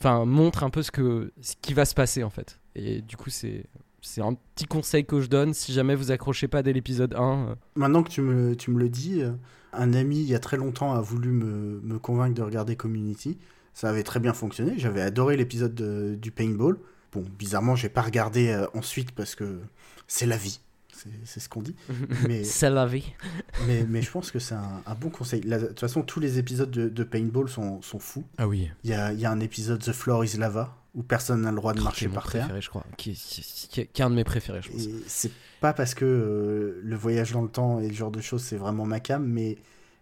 enfin, 0.00 0.24
montre 0.24 0.64
un 0.64 0.70
peu 0.70 0.82
ce, 0.82 0.90
que... 0.90 1.32
ce 1.40 1.54
qui 1.62 1.74
va 1.74 1.84
se 1.84 1.94
passer, 1.94 2.24
en 2.24 2.30
fait. 2.30 2.58
Et 2.74 3.02
du 3.02 3.16
coup, 3.16 3.30
c'est. 3.30 3.66
C'est 4.02 4.22
un 4.22 4.32
petit 4.32 4.64
conseil 4.64 5.04
que 5.04 5.20
je 5.20 5.26
donne 5.28 5.52
si 5.52 5.74
jamais 5.74 5.94
vous 5.94 6.10
accrochez 6.10 6.48
pas 6.48 6.62
dès 6.62 6.72
l'épisode 6.72 7.14
1. 7.14 7.18
euh, 7.50 7.54
Maintenant 7.76 8.02
que 8.02 8.08
tu 8.08 8.22
me, 8.22 8.56
tu 8.56 8.70
me 8.70 8.78
le 8.78 8.88
dis, 8.88 9.22
un 9.72 9.92
ami 9.94 10.18
il 10.20 10.26
y 10.28 10.34
a 10.34 10.38
très 10.38 10.56
longtemps 10.56 10.94
a 10.94 11.00
voulu 11.00 11.30
me, 11.30 11.80
me 11.82 11.98
convaincre 11.98 12.34
de 12.34 12.42
regarder 12.42 12.76
Community. 12.76 13.38
Ça 13.74 13.88
avait 13.88 14.02
très 14.02 14.20
bien 14.20 14.32
fonctionné, 14.32 14.74
j'avais 14.78 15.00
adoré 15.00 15.36
l'épisode 15.36 15.74
de- 15.74 16.16
du 16.20 16.30
paintball. 16.30 16.76
Bon, 17.12 17.24
bizarrement, 17.38 17.76
j'ai 17.76 17.88
pas 17.88 18.02
regardé 18.02 18.48
euh, 18.48 18.66
ensuite 18.74 19.12
parce 19.12 19.34
que 19.34 19.60
c'est 20.06 20.26
la 20.26 20.36
vie. 20.36 20.60
C'est- 21.24 21.40
ce 21.40 21.48
qu'on 21.48 21.62
dit. 21.62 21.74
Mais, 22.28 22.44
C'est 22.44 22.68
la 22.68 22.84
vie. 22.86 23.12
mais, 23.66 23.86
mais 23.88 24.02
je 24.02 24.10
pense 24.10 24.30
que 24.30 24.38
c'est 24.38 24.54
un, 24.54 24.82
un 24.86 24.94
bon 24.94 25.08
conseil. 25.08 25.40
De 25.40 25.56
toute 25.68 25.80
façon, 25.80 26.02
tous 26.02 26.20
les 26.20 26.38
épisodes 26.38 26.70
de, 26.70 26.88
de 26.90 27.04
Paintball 27.04 27.48
sont, 27.48 27.80
sont 27.80 27.98
fous. 27.98 28.24
Ah 28.38 28.46
oui. 28.46 28.70
Il 28.84 28.90
y 28.90 28.92
a, 28.92 29.12
il 29.12 29.20
y 29.20 29.24
a 29.24 29.30
un 29.30 29.40
épisode 29.40 29.80
The 29.82 29.92
Floor 29.92 30.24
is 30.24 30.36
Lava 30.36 30.76
où 30.94 31.02
personne 31.02 31.42
n'a 31.42 31.50
le 31.50 31.56
droit 31.56 31.72
de 31.74 31.80
marcher 31.80 32.08
par 32.08 32.30
terre. 32.30 32.48
je 32.60 32.68
crois. 32.68 32.84
Qui, 32.96 33.12
qui- 33.14 33.42
qui- 33.70 33.86
qui 33.86 34.02
est 34.02 34.04
un 34.04 34.10
de 34.10 34.14
mes 34.16 34.24
préférés, 34.24 34.60
je 34.62 34.70
pense. 34.70 34.82
C'est 35.06 35.30
pas 35.60 35.72
parce 35.72 35.94
que 35.94 36.04
euh, 36.04 36.80
le 36.82 36.96
voyage 36.96 37.32
dans 37.32 37.42
le 37.42 37.48
temps 37.48 37.80
et 37.80 37.88
le 37.88 37.94
genre 37.94 38.10
de 38.10 38.20
choses 38.20 38.42
c'est 38.42 38.56
vraiment 38.56 38.86
ma 38.86 38.98
cam, 39.00 39.24
mais 39.24 39.58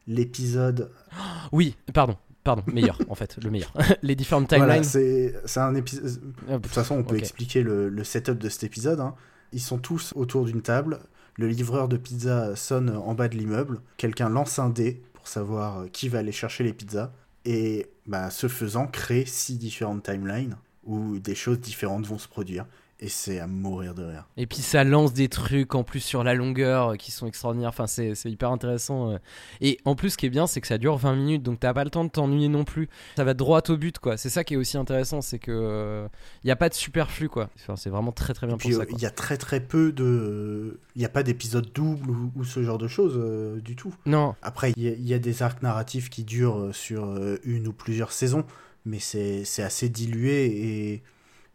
l'épisode. 0.07 0.90
Oui, 1.52 1.76
pardon. 1.95 2.16
Pardon, 2.45 2.62
meilleur 2.66 2.99
en 3.11 3.14
fait, 3.14 3.37
le 3.42 3.50
meilleur. 3.50 3.73
Les 4.02 4.14
différentes 4.16 4.49
Voilà, 4.49 4.80
timelines. 4.80 4.85
c'est 4.85 5.35
c'est 5.45 5.61
un 5.61 5.75
épisode. 5.75 6.18
Ah, 6.49 6.52
De 6.52 6.59
toute 6.62 6.73
façon, 6.73 6.95
on 6.97 7.02
peut 7.04 7.18
expliquer 7.18 7.62
le, 7.62 7.88
le 7.90 8.04
setup 8.04 8.38
de 8.38 8.49
cet 8.49 8.64
épisode. 8.64 9.00
hein. 9.00 9.14
Ils 9.52 9.61
sont 9.61 9.78
tous 9.78 10.12
autour 10.16 10.45
d'une 10.47 10.62
table. 10.62 11.00
Le 11.37 11.47
livreur 11.49 11.88
de 11.88 11.97
pizza 11.99 12.57
sonne 12.57 12.90
en 12.90 13.14
bas 13.14 13.28
de 13.28 13.37
l'immeuble. 13.37 13.80
Quelqu'un 13.99 14.28
lance 14.30 14.59
un 14.59 14.71
dé 14.71 15.02
pour 15.12 15.28
savoir 15.28 15.80
euh, 15.80 15.87
qui 15.92 16.09
va 16.09 16.21
aller 16.21 16.33
chercher 16.33 16.64
les 16.64 16.73
pizzas. 16.73 17.12
Et 17.45 17.90
bah, 18.07 18.30
ce 18.30 18.49
faisant, 18.49 18.87
crée 18.87 19.25
six 19.26 19.59
différentes 19.59 20.02
timelines 20.04 20.57
où 20.88 21.18
des 21.21 21.35
choses 21.37 21.61
différentes 21.61 22.04
vont 22.07 22.18
se 22.18 22.26
produire. 22.28 22.66
et 23.00 23.09
c'est 23.09 23.38
à 23.38 23.47
mourir 23.47 23.95
de 23.95 24.02
rire. 24.02 24.25
Et 24.37 24.47
puis 24.49 24.59
ça 24.59 24.83
lance 24.83 25.12
des 25.12 25.28
trucs 25.28 25.76
en 25.76 25.85
plus 25.85 26.00
sur 26.00 26.25
la 26.25 26.35
longueur 26.35 26.88
euh, 26.88 26.97
qui 26.97 27.12
sont 27.12 27.28
extraordinaires. 27.28 27.68
Enfin, 27.68 27.87
c'est 27.87 28.16
c'est 28.16 28.28
hyper 28.28 28.50
intéressant. 28.50 29.12
euh. 29.12 29.18
Et 29.61 29.78
en 29.85 29.95
plus, 29.95 30.11
ce 30.11 30.16
qui 30.18 30.26
est 30.26 30.30
bien, 30.30 30.49
c'est 30.49 30.61
que 30.61 30.66
ça 30.66 30.78
dure 30.78 30.97
20 30.97 31.14
minutes, 31.14 31.42
donc 31.45 31.61
t'as 31.61 31.73
pas 31.73 31.85
le 31.85 31.90
temps 31.90 32.02
de 32.04 32.11
t'ennuyer 32.11 32.49
non 32.49 32.64
plus. 32.64 32.88
Ça 33.16 33.23
va 33.23 33.35
droit 33.35 33.62
au 33.68 33.76
but, 33.76 34.00
quoi. 34.00 34.16
C'est 34.16 34.30
ça 34.30 34.42
qui 34.42 34.54
est 34.54 34.57
aussi 34.57 34.76
intéressant, 34.76 35.21
c'est 35.21 35.38
que 35.38 36.09
il 36.42 36.49
y 36.49 36.50
a 36.50 36.57
pas 36.57 36.68
de 36.68 36.75
superflu, 36.75 37.28
quoi. 37.28 37.50
Enfin, 37.61 37.76
c'est 37.76 37.88
vraiment 37.90 38.11
très 38.11 38.35
très 38.35 38.49
bien 38.49 38.57
pour 38.57 38.68
euh, 38.68 38.78
ça. 38.78 38.85
il 38.90 38.99
y 39.00 39.07
a 39.07 39.11
très 39.12 39.37
très 39.37 39.61
peu 39.61 39.92
de. 39.92 40.80
Il 40.97 40.99
n'y 40.99 41.04
a 41.04 41.09
pas 41.09 41.23
d'épisode 41.23 41.71
double 41.73 42.11
ou, 42.11 42.33
ou 42.35 42.42
ce 42.42 42.64
genre 42.64 42.78
de 42.78 42.88
choses 42.88 43.14
euh, 43.16 43.61
du 43.61 43.76
tout. 43.76 43.95
Non, 44.07 44.35
Après, 44.42 44.73
il 44.76 44.83
y, 44.83 44.88
a- 44.88 44.95
il 44.95 45.07
y 45.07 45.14
a 45.14 45.21
des 45.21 45.45
arcs 45.45 45.62
narratifs 45.62 46.11
qui 46.11 46.25
durent 46.25 46.59
euh, 46.59 46.73
sur 46.73 47.04
euh, 47.04 47.38
une 47.45 47.68
ou 47.68 47.73
plusieurs 47.73 48.11
saisons, 48.11 48.45
mais 48.88 48.99
c'est 49.00 49.62
assez 49.62 49.88
dilué 49.88 50.47
et. 50.95 51.02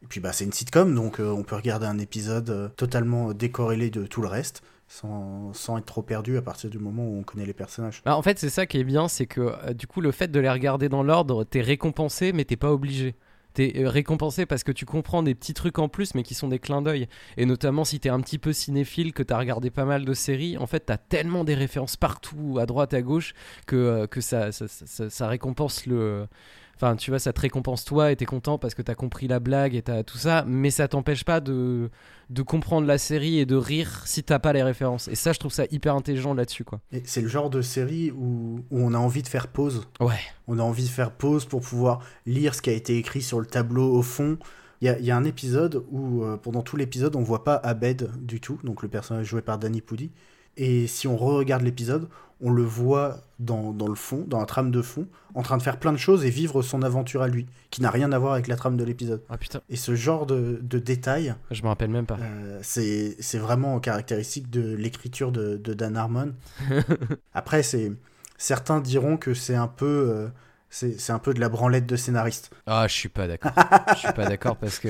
Puis 0.10 0.20
bah 0.20 0.34
c'est 0.34 0.44
une 0.44 0.52
sitcom, 0.52 0.94
donc 0.94 1.22
euh, 1.22 1.32
on 1.32 1.44
peut 1.44 1.56
regarder 1.56 1.86
un 1.86 1.98
épisode 1.98 2.50
euh, 2.50 2.68
totalement 2.76 3.32
décorrélé 3.34 3.90
de 3.90 4.06
tout 4.06 4.22
le 4.22 4.28
reste, 4.28 4.62
sans, 4.90 5.54
sans 5.54 5.78
être 5.78 5.86
trop 5.86 6.02
perdu 6.02 6.36
à 6.36 6.42
partir 6.42 6.70
du 6.70 6.78
moment 6.78 7.08
où 7.08 7.18
on 7.20 7.24
connaît 7.24 7.46
les 7.46 7.54
personnages. 7.54 8.02
Bah, 8.04 8.18
en 8.18 8.22
fait, 8.22 8.38
c'est 8.38 8.50
ça 8.50 8.66
qui 8.66 8.78
est 8.80 8.84
bien, 8.84 9.08
c'est 9.08 9.28
que 9.28 9.40
euh, 9.40 9.74
du 9.74 9.88
coup, 9.88 10.02
le 10.02 10.12
fait 10.12 10.28
de 10.30 10.42
les 10.42 10.50
regarder 10.50 10.90
dans 10.90 11.04
l'ordre, 11.04 11.46
t'es 11.46 11.62
récompensé, 11.62 12.34
mais 12.34 12.44
t'es 12.44 12.58
pas 12.58 12.74
obligé. 12.74 13.16
T'es 13.54 13.72
récompensé 13.86 14.46
parce 14.46 14.66
que 14.66 14.74
tu 14.74 14.84
comprends 14.86 15.24
des 15.24 15.36
petits 15.36 15.54
trucs 15.54 15.80
en 15.80 15.88
plus, 15.88 16.16
mais 16.16 16.24
qui 16.24 16.34
sont 16.34 16.50
des 16.50 16.60
clins 16.60 16.82
d'œil. 16.82 17.08
Et 17.38 17.46
notamment, 17.46 17.86
si 17.86 18.00
t'es 18.02 18.10
un 18.10 18.20
petit 18.20 18.40
peu 18.40 18.52
cinéphile, 18.52 19.14
que 19.14 19.24
t'as 19.24 19.38
regardé 19.38 19.70
pas 19.70 19.86
mal 19.86 20.04
de 20.04 20.14
séries, 20.14 20.58
en 20.58 20.68
fait, 20.68 20.82
t'as 20.88 20.98
tellement 20.98 21.46
des 21.46 21.54
références 21.54 21.96
partout, 21.96 22.58
à 22.60 22.66
droite, 22.66 22.94
à 22.94 23.02
gauche, 23.02 23.36
que, 23.68 24.06
que 24.08 24.20
ça, 24.20 24.52
ça- 24.52 25.10
ça 25.10 25.28
récompense 25.30 25.86
le. 25.86 26.28
Enfin, 26.76 26.96
tu 26.96 27.12
vois, 27.12 27.20
ça 27.20 27.32
te 27.34 27.40
récompense 27.40 27.86
toi 27.86 28.12
et 28.12 28.16
t'es 28.16 28.26
content 28.26 28.58
parce 28.58 28.74
que 28.74 28.82
t'as 28.82 28.96
compris 28.96 29.28
la 29.28 29.40
blague 29.40 29.76
et 29.76 29.82
t'as 29.82 30.04
tout 30.04 30.18
ça, 30.18 30.44
mais 30.48 30.72
ça 30.72 30.88
t'empêche 30.88 31.24
pas 31.24 31.40
de, 31.40 31.90
de 32.30 32.42
comprendre 32.42 32.88
la 32.88 32.98
série 32.98 33.40
et 33.40 33.46
de 33.46 33.56
rire 33.56 34.02
si 34.06 34.24
t'as 34.24 34.40
pas 34.40 34.54
les 34.54 34.64
références. 34.64 35.08
Et 35.08 35.16
ça, 35.16 35.34
je 35.34 35.40
trouve 35.40 35.54
ça 35.54 35.66
hyper 35.72 35.96
intelligent 35.96 36.34
là-dessus, 36.34 36.64
quoi. 36.64 36.82
Et 36.92 37.04
c'est 37.06 37.22
le 37.22 37.28
genre 37.28 37.50
de 37.50 37.62
série 37.62 38.12
où, 38.12 38.60
où 38.72 38.80
on 38.80 38.94
a 38.94 38.98
envie 38.98 39.22
de 39.22 39.28
faire 39.28 39.48
pause. 39.48 39.88
Ouais. 40.00 40.20
On 40.48 40.60
a 40.60 40.64
envie 40.64 40.84
de 40.84 40.90
faire 40.90 41.12
pause 41.12 41.46
pour 41.46 41.62
pouvoir 41.62 42.00
lire 42.26 42.56
ce 42.56 42.62
qui 42.62 42.70
a 42.70 42.74
été 42.74 42.98
écrit 42.98 43.22
sur 43.22 43.40
le 43.40 43.46
tableau 43.46 43.94
au 43.94 44.02
fond. 44.02 44.38
Il 44.82 44.92
y 45.00 45.06
y 45.06 45.12
a 45.12 45.16
un 45.16 45.24
épisode 45.24 45.86
où, 45.92 46.24
euh, 46.24 46.38
pendant 46.38 46.64
tout 46.64 46.76
l'épisode, 46.76 47.16
on 47.16 47.22
voit 47.22 47.44
pas 47.44 47.56
Abed 47.56 48.10
du 48.18 48.42
tout, 48.42 48.60
donc 48.64 48.82
le 48.82 48.90
personnage 48.90 49.28
joué 49.28 49.42
par 49.42 49.58
Danny 49.58 49.82
Pudi. 49.82 50.12
Et 50.58 50.88
si 50.88 51.08
on 51.08 51.16
re-regarde 51.16 51.64
l'épisode, 51.64 52.10
on 52.44 52.52
le 52.52 52.64
voit 52.64 53.22
dans, 53.40 53.72
dans 53.72 53.88
le 53.88 53.96
fond, 53.96 54.26
dans 54.28 54.40
la 54.40 54.46
trame 54.46 54.70
de 54.70 54.82
fond, 54.82 55.08
en 55.34 55.42
train 55.42 55.58
de 55.58 55.64
faire 55.64 55.78
plein 55.80 55.92
de 55.92 55.98
choses 55.98 56.24
et 56.26 56.30
vivre 56.30 56.62
son 56.62 56.84
aventure 56.84 57.22
à 57.22 57.28
lui, 57.28 57.48
qui 57.72 57.82
n'a 57.82 57.90
rien 57.90 58.12
à 58.12 58.20
voir 58.20 58.34
avec 58.34 58.48
la 58.48 58.56
trame 58.56 58.78
de 58.78 58.84
l'épisode. 58.84 59.22
Ah 59.30 59.38
Et 59.70 59.76
ce 59.76 59.96
genre 59.96 60.26
de, 60.26 60.60
de 60.62 60.78
détails, 60.80 61.34
je 61.52 61.64
me 61.64 61.68
rappelle 61.70 61.90
même 61.90 62.06
pas. 62.06 62.18
euh, 62.22 62.60
c'est 62.62 63.16
c'est 63.20 63.40
vraiment 63.40 63.80
caractéristique 63.80 64.50
de 64.50 64.76
l'écriture 64.76 65.32
de, 65.32 65.58
de 65.58 65.74
Dan 65.74 65.98
Harmon. 65.98 66.34
Après, 67.34 67.64
c'est 67.64 67.92
certains 68.38 68.80
diront 68.82 69.18
que 69.18 69.34
c'est 69.34 69.56
un 69.56 69.68
peu 69.68 69.86
euh, 70.10 70.28
c'est 70.70 71.00
c'est 71.00 71.14
un 71.14 71.20
peu 71.20 71.34
de 71.34 71.40
la 71.40 71.50
branlette 71.50 71.86
de 71.86 71.96
scénariste. 71.96 72.52
Ah, 72.68 72.86
je 72.88 72.94
suis 72.94 73.10
pas 73.10 73.28
d'accord. 73.28 73.52
Je 73.96 74.00
suis 74.00 74.14
pas 74.14 74.26
d'accord 74.28 74.58
parce 74.58 74.80
que 74.80 74.90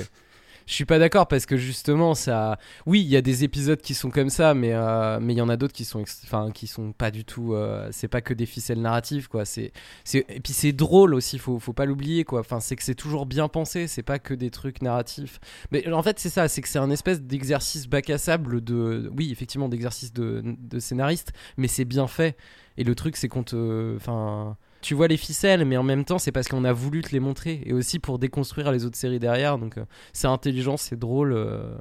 je 0.66 0.74
suis 0.74 0.86
pas 0.86 1.00
d'accord 1.00 1.28
parce 1.28 1.46
que 1.46 1.58
justement 1.58 2.14
ça. 2.16 2.58
Oui, 2.86 3.02
il 3.02 3.08
y 3.08 3.18
a 3.18 3.22
des 3.22 3.44
épisodes 3.44 3.82
qui 3.82 3.94
sont 3.94 4.10
comme 4.10 4.30
ça, 4.30 4.54
mais 4.54 4.74
euh, 4.74 5.20
mais 5.22 5.34
il 5.34 5.38
y 5.38 5.42
en 5.42 5.50
a 5.50 5.58
d'autres 5.58 5.74
qui 5.74 5.86
sont 5.86 6.04
enfin 6.24 6.52
qui 6.52 6.68
sont 6.68 6.92
pas 6.94 7.12
du 7.12 7.26
tout. 7.26 7.54
euh, 7.54 7.90
c'est 7.92 8.08
pas 8.08 8.22
que 8.22 8.34
des 8.34 8.46
ficelles 8.46 8.82
narratives 8.82 9.28
quoi. 9.28 9.46
C'est 9.46 9.72
c'est 10.04 10.26
et 10.30 10.40
puis 10.40 10.54
c'est 10.54 10.72
drôle 10.74 11.14
aussi. 11.14 11.38
Faut 11.40 11.60
faut 11.60 11.74
pas 11.74 11.86
l'oublier 11.86 12.24
quoi. 12.24 12.42
Enfin 12.42 12.60
c'est 12.60 12.76
que 12.76 12.84
c'est 12.84 12.96
toujours 12.96 13.26
bien 13.26 13.48
pensé. 13.48 13.88
C'est 13.88 14.04
pas 14.04 14.20
que 14.20 14.34
des 14.34 14.50
trucs 14.52 14.82
narratifs. 14.82 15.40
Mais 15.72 15.88
en 15.92 16.04
fait 16.04 16.20
c'est 16.20 16.30
ça. 16.30 16.48
C'est 16.48 16.62
que 16.62 16.68
c'est 16.70 16.80
un 16.80 16.92
espèce 16.92 17.22
d'exercice 17.22 17.88
bac 17.88 18.10
à 18.10 18.18
sable 18.18 18.64
de. 18.64 19.12
Oui 19.18 19.32
effectivement 19.32 19.70
d'exercice 19.70 20.14
de 20.14 20.42
de 20.46 20.80
scénariste, 20.80 21.34
mais 21.58 21.68
c'est 21.68 21.86
bien 21.86 22.08
fait. 22.08 22.38
Et 22.78 22.84
le 22.84 22.96
truc 22.96 23.18
c'est 23.18 23.28
qu'on 23.28 23.44
te. 23.44 23.96
Enfin 23.96 24.58
tu 24.84 24.94
vois 24.94 25.08
les 25.08 25.18
ficelles, 25.18 25.66
mais 25.66 25.78
en 25.78 25.84
même 25.84 26.06
temps, 26.06 26.20
c'est 26.20 26.32
parce 26.32 26.48
qu'on 26.48 26.64
a 26.64 26.74
voulu 26.74 27.02
te 27.02 27.12
les 27.12 27.20
montrer 27.20 27.64
et 27.66 27.74
aussi 27.74 27.98
pour 27.98 28.20
déconstruire 28.20 28.72
les 28.72 28.86
autres 28.86 28.98
séries 28.98 29.18
derrière. 29.20 29.58
Donc, 29.58 29.78
euh, 29.80 29.86
c'est 30.14 30.28
intelligent, 30.28 30.78
c'est 30.78 30.98
drôle, 31.00 31.34
euh, 31.34 31.74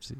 c'est 0.00 0.16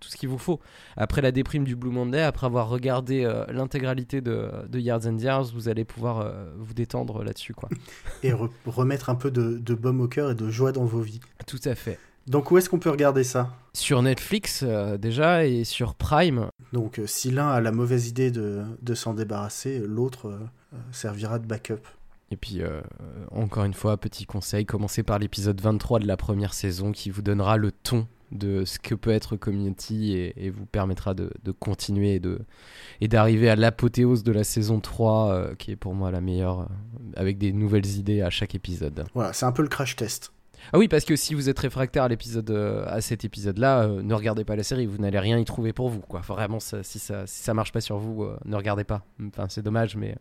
tout 0.00 0.08
ce 0.08 0.16
qu'il 0.16 0.28
vous 0.28 0.38
faut. 0.38 0.60
Après 0.96 1.20
la 1.20 1.32
déprime 1.32 1.64
du 1.64 1.76
Blue 1.76 1.90
Monday, 1.90 2.22
après 2.22 2.46
avoir 2.46 2.68
regardé 2.68 3.24
euh, 3.24 3.44
l'intégralité 3.52 4.20
de, 4.20 4.48
de 4.68 4.78
Years 4.78 5.06
and 5.06 5.18
Years, 5.18 5.44
vous 5.54 5.68
allez 5.68 5.84
pouvoir 5.84 6.30
vous 6.58 6.74
détendre 6.74 7.22
là-dessus, 7.24 7.54
quoi. 7.54 7.68
Et 8.22 8.32
re- 8.32 8.50
remettre 8.66 9.10
un 9.10 9.14
peu 9.14 9.30
de, 9.30 9.58
de 9.58 9.74
baume 9.74 10.00
au 10.00 10.08
cœur 10.08 10.30
et 10.30 10.34
de 10.34 10.48
joie 10.50 10.72
dans 10.72 10.84
vos 10.84 11.00
vies. 11.00 11.20
tout 11.46 11.60
à 11.64 11.74
fait. 11.74 11.98
Donc 12.26 12.50
où 12.50 12.56
est-ce 12.56 12.70
qu'on 12.70 12.78
peut 12.78 12.88
regarder 12.90 13.22
ça? 13.22 13.50
Sur 13.74 14.00
Netflix 14.00 14.62
euh, 14.66 14.96
déjà 14.96 15.44
et 15.46 15.64
sur 15.64 15.94
Prime. 15.94 16.46
Donc 16.72 16.98
euh, 16.98 17.06
si 17.06 17.30
l'un 17.30 17.48
a 17.50 17.60
la 17.60 17.70
mauvaise 17.70 18.08
idée 18.08 18.30
de, 18.30 18.62
de 18.80 18.94
s'en 18.94 19.12
débarrasser, 19.12 19.78
l'autre 19.78 20.28
euh, 20.28 20.38
servira 20.92 21.38
de 21.38 21.46
backup. 21.46 21.80
Et 22.30 22.36
puis, 22.36 22.62
euh, 22.62 22.80
encore 23.30 23.64
une 23.64 23.74
fois, 23.74 23.96
petit 23.96 24.24
conseil, 24.24 24.64
commencez 24.66 25.02
par 25.02 25.18
l'épisode 25.18 25.60
23 25.60 26.00
de 26.00 26.06
la 26.06 26.16
première 26.16 26.54
saison 26.54 26.90
qui 26.90 27.10
vous 27.10 27.22
donnera 27.22 27.56
le 27.56 27.70
ton 27.70 28.06
de 28.32 28.64
ce 28.64 28.78
que 28.80 28.94
peut 28.96 29.10
être 29.10 29.36
Community 29.36 30.14
et, 30.14 30.46
et 30.46 30.50
vous 30.50 30.66
permettra 30.66 31.14
de, 31.14 31.30
de 31.44 31.52
continuer 31.52 32.20
et 33.00 33.06
d'arriver 33.08 33.48
à 33.48 33.54
l'apothéose 33.54 34.24
de 34.24 34.32
la 34.32 34.42
saison 34.42 34.80
3 34.80 35.30
euh, 35.30 35.54
qui 35.54 35.70
est 35.70 35.76
pour 35.76 35.94
moi 35.94 36.10
la 36.10 36.20
meilleure 36.20 36.60
euh, 36.62 36.64
avec 37.16 37.38
des 37.38 37.52
nouvelles 37.52 37.86
idées 37.86 38.22
à 38.22 38.30
chaque 38.30 38.54
épisode. 38.56 39.04
Voilà, 39.14 39.32
c'est 39.32 39.46
un 39.46 39.52
peu 39.52 39.62
le 39.62 39.68
crash 39.68 39.94
test. 39.94 40.32
Ah 40.72 40.78
oui, 40.78 40.88
parce 40.88 41.04
que 41.04 41.14
si 41.14 41.34
vous 41.34 41.48
êtes 41.50 41.58
réfractaire 41.58 42.04
à 42.04 42.08
l'épisode 42.08 42.50
euh, 42.50 42.84
à 42.88 43.00
cet 43.02 43.24
épisode-là, 43.24 43.82
euh, 43.82 44.02
ne 44.02 44.14
regardez 44.14 44.44
pas 44.44 44.56
la 44.56 44.62
série, 44.62 44.86
vous 44.86 44.98
n'allez 44.98 45.18
rien 45.18 45.38
y 45.38 45.44
trouver 45.44 45.72
pour 45.74 45.90
vous 45.90 46.00
quoi. 46.00 46.20
Vraiment 46.20 46.58
ça- 46.58 46.82
si 46.82 46.98
ça 46.98 47.26
si 47.26 47.42
ça 47.42 47.52
marche 47.54 47.70
pas 47.70 47.82
sur 47.82 47.98
vous, 47.98 48.24
euh, 48.24 48.36
ne 48.46 48.56
regardez 48.56 48.84
pas. 48.84 49.04
Enfin, 49.28 49.46
c'est 49.50 49.62
dommage 49.62 49.94
mais 49.94 50.16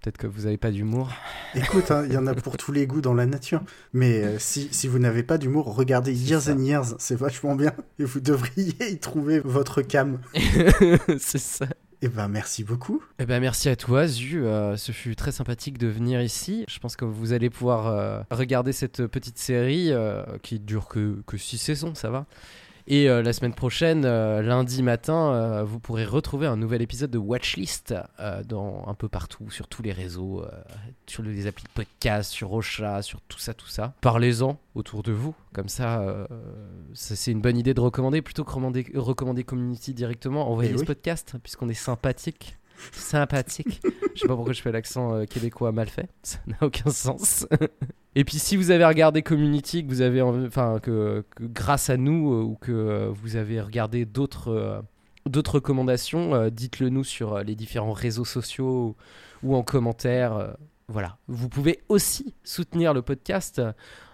peut-être 0.00 0.18
que 0.18 0.26
vous 0.26 0.46
avez 0.46 0.56
pas 0.56 0.70
d'humour. 0.70 1.10
Écoute, 1.54 1.90
hein, 1.90 2.04
il 2.06 2.12
y 2.12 2.16
en 2.16 2.26
a 2.26 2.34
pour 2.34 2.56
tous 2.56 2.72
les 2.72 2.86
goûts 2.86 3.00
dans 3.00 3.14
la 3.14 3.26
nature. 3.26 3.62
Mais 3.92 4.22
euh, 4.22 4.38
si, 4.38 4.68
si 4.70 4.88
vous 4.88 4.98
n'avez 4.98 5.22
pas 5.22 5.38
d'humour, 5.38 5.74
regardez 5.74 6.12
Years 6.12 6.42
ça. 6.42 6.52
and 6.52 6.60
Years, 6.60 6.94
c'est 6.98 7.16
vachement 7.16 7.54
bien. 7.54 7.72
Et 7.98 8.04
vous 8.04 8.20
devriez 8.20 8.90
y 8.90 8.98
trouver 8.98 9.40
votre 9.40 9.82
cam. 9.82 10.18
c'est 11.18 11.38
ça. 11.38 11.66
Et 12.02 12.08
ben 12.08 12.28
merci 12.28 12.64
beaucoup. 12.64 13.02
Eh 13.18 13.26
ben 13.26 13.40
merci 13.40 13.68
à 13.68 13.76
toi 13.76 14.06
Zu, 14.06 14.42
Euh, 14.46 14.78
ce 14.78 14.90
fut 14.90 15.14
très 15.16 15.32
sympathique 15.32 15.76
de 15.76 15.86
venir 15.86 16.22
ici. 16.22 16.64
Je 16.66 16.78
pense 16.78 16.96
que 16.96 17.04
vous 17.04 17.34
allez 17.34 17.50
pouvoir 17.50 17.88
euh, 17.88 18.22
regarder 18.30 18.72
cette 18.72 19.06
petite 19.06 19.36
série 19.36 19.92
euh, 19.92 20.22
qui 20.42 20.58
dure 20.60 20.88
que, 20.88 21.20
que 21.26 21.36
6 21.36 21.58
saisons, 21.58 21.94
ça 21.94 22.08
va. 22.08 22.24
Et 22.92 23.08
euh, 23.08 23.22
la 23.22 23.32
semaine 23.32 23.54
prochaine, 23.54 24.04
euh, 24.04 24.42
lundi 24.42 24.82
matin, 24.82 25.32
euh, 25.32 25.62
vous 25.62 25.78
pourrez 25.78 26.04
retrouver 26.04 26.48
un 26.48 26.56
nouvel 26.56 26.82
épisode 26.82 27.12
de 27.12 27.18
Watchlist 27.18 27.94
dans 28.48 28.84
un 28.88 28.94
peu 28.94 29.08
partout, 29.08 29.48
sur 29.48 29.68
tous 29.68 29.80
les 29.82 29.92
réseaux, 29.92 30.44
sur 31.06 31.22
les 31.22 31.46
applis 31.46 31.62
de 31.62 31.68
podcast, 31.68 32.32
sur 32.32 32.52
Ocha, 32.52 33.00
sur 33.02 33.20
tout 33.22 33.38
ça, 33.38 33.54
tout 33.54 33.68
ça. 33.68 33.94
Parlez-en 34.00 34.58
autour 34.74 35.04
de 35.04 35.12
vous, 35.12 35.36
comme 35.52 35.68
ça, 35.68 36.26
ça, 36.92 37.14
c'est 37.14 37.30
une 37.30 37.40
bonne 37.40 37.56
idée 37.56 37.74
de 37.74 37.80
recommander 37.80 38.22
plutôt 38.22 38.42
que 38.42 38.50
recommander, 38.50 38.90
recommander 38.96 39.44
Community 39.44 39.94
directement. 39.94 40.50
Envoyez 40.50 40.72
Eh 40.72 40.76
ce 40.76 40.80
oui. 40.80 40.86
podcast 40.86 41.36
puisqu'on 41.40 41.68
est 41.68 41.74
sympathique. 41.74 42.58
Sympathique. 42.92 43.80
Je 44.14 44.20
sais 44.20 44.28
pas 44.28 44.34
pourquoi 44.34 44.52
je 44.52 44.62
fais 44.62 44.72
l'accent 44.72 45.14
euh, 45.14 45.24
québécois 45.24 45.72
mal 45.72 45.88
fait. 45.88 46.08
Ça 46.22 46.38
n'a 46.46 46.56
aucun 46.62 46.90
sens. 46.90 47.46
Et 48.16 48.24
puis 48.24 48.38
si 48.38 48.56
vous 48.56 48.70
avez 48.70 48.84
regardé 48.84 49.22
Community, 49.22 49.84
que 49.84 49.88
vous 49.88 50.00
avez, 50.00 50.20
enfin 50.22 50.78
que, 50.82 51.24
que 51.36 51.44
grâce 51.44 51.90
à 51.90 51.96
nous 51.96 52.32
euh, 52.32 52.42
ou 52.42 52.56
que 52.56 52.72
euh, 52.72 53.10
vous 53.12 53.36
avez 53.36 53.60
regardé 53.60 54.04
d'autres 54.04 54.48
euh, 54.48 54.80
d'autres 55.26 55.56
recommandations, 55.56 56.48
dites-le 56.48 56.88
nous 56.88 57.04
sur 57.04 57.38
les 57.40 57.54
différents 57.54 57.92
réseaux 57.92 58.24
sociaux 58.24 58.96
ou, 59.42 59.48
ou 59.50 59.54
en 59.54 59.62
commentaire. 59.62 60.56
voilà. 60.88 61.18
Vous 61.28 61.48
pouvez 61.48 61.82
aussi 61.88 62.34
soutenir 62.42 62.94
le 62.94 63.02
podcast 63.02 63.60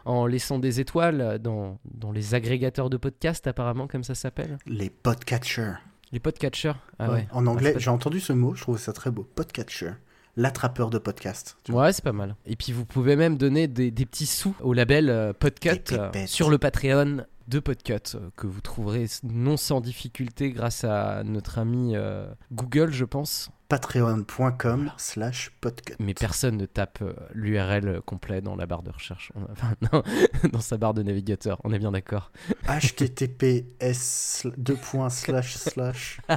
en 0.05 0.27
laissant 0.27 0.59
des 0.59 0.81
étoiles 0.81 1.39
dans, 1.41 1.79
dans 1.95 2.11
les 2.13 2.35
agrégateurs 2.35 2.91
de 2.91 2.97
podcasts 2.97 3.47
apparemment 3.47 3.87
comme 3.87 4.03
ça 4.05 4.15
s'appelle. 4.17 4.59
Les 4.67 4.91
podcatchers. 4.91 5.75
Les 6.13 6.21
podcatchers. 6.21 6.73
Ah 6.99 7.09
Ouais, 7.09 7.15
ouais. 7.15 7.29
En 7.31 7.47
Ah, 7.47 7.51
anglais, 7.51 7.75
j'ai 7.79 7.91
entendu 7.91 8.21
ce 8.21 8.33
mot, 8.33 8.55
je 8.55 8.63
trouve 8.63 8.79
ça 8.79 8.93
très 8.93 9.11
beau. 9.13 9.27
Podcatcher. 9.37 9.93
L'attrapeur 10.37 10.91
de 10.91 10.99
podcast. 10.99 11.57
Ouais, 11.71 11.93
c'est 11.93 12.05
pas 12.05 12.13
mal. 12.13 12.37
Et 12.45 12.57
puis 12.57 12.73
vous 12.73 12.85
pouvez 12.85 13.17
même 13.17 13.39
donner 13.39 13.69
des, 13.69 13.91
des 13.91 14.05
petits 14.07 14.27
sous 14.27 14.55
au 14.61 14.73
label 14.75 15.09
euh, 15.09 15.33
Podcut 15.33 15.93
euh, 15.93 16.11
sur 16.27 16.51
le 16.51 16.59
Patreon 16.59 17.25
de 17.49 17.59
Podcut 17.61 17.95
euh, 18.17 18.29
que 18.37 18.47
vous 18.47 18.61
trouverez 18.61 19.07
non 19.23 19.57
sans 19.57 19.81
difficulté 19.81 20.51
grâce 20.51 20.85
à 20.85 21.23
notre 21.25 21.59
ami 21.59 21.93
euh, 21.97 22.27
Google, 22.53 22.93
je 22.93 23.05
pense. 23.07 23.51
Patreon.com 23.69 24.93
slash 24.99 25.51
podcut. 25.61 25.95
Mais 25.99 26.13
personne 26.15 26.57
ne 26.57 26.67
tape 26.67 27.03
l'URL 27.33 28.01
complet 28.03 28.41
dans 28.41 28.55
la 28.57 28.67
barre 28.67 28.83
de 28.83 28.91
recherche. 28.91 29.33
On- 29.35 29.43
Enfin, 29.51 29.75
non, 29.93 30.03
dans 30.53 30.61
sa 30.61 30.77
barre 30.77 30.93
de 30.95 31.03
navigateur. 31.03 31.61
On 31.65 31.73
est 31.73 31.79
bien 31.79 31.93
d'accord. 31.93 32.31
https 32.69 34.47
deux 34.59 34.77
points 34.77 35.09
slash 35.11 35.55
slash. 35.57 36.21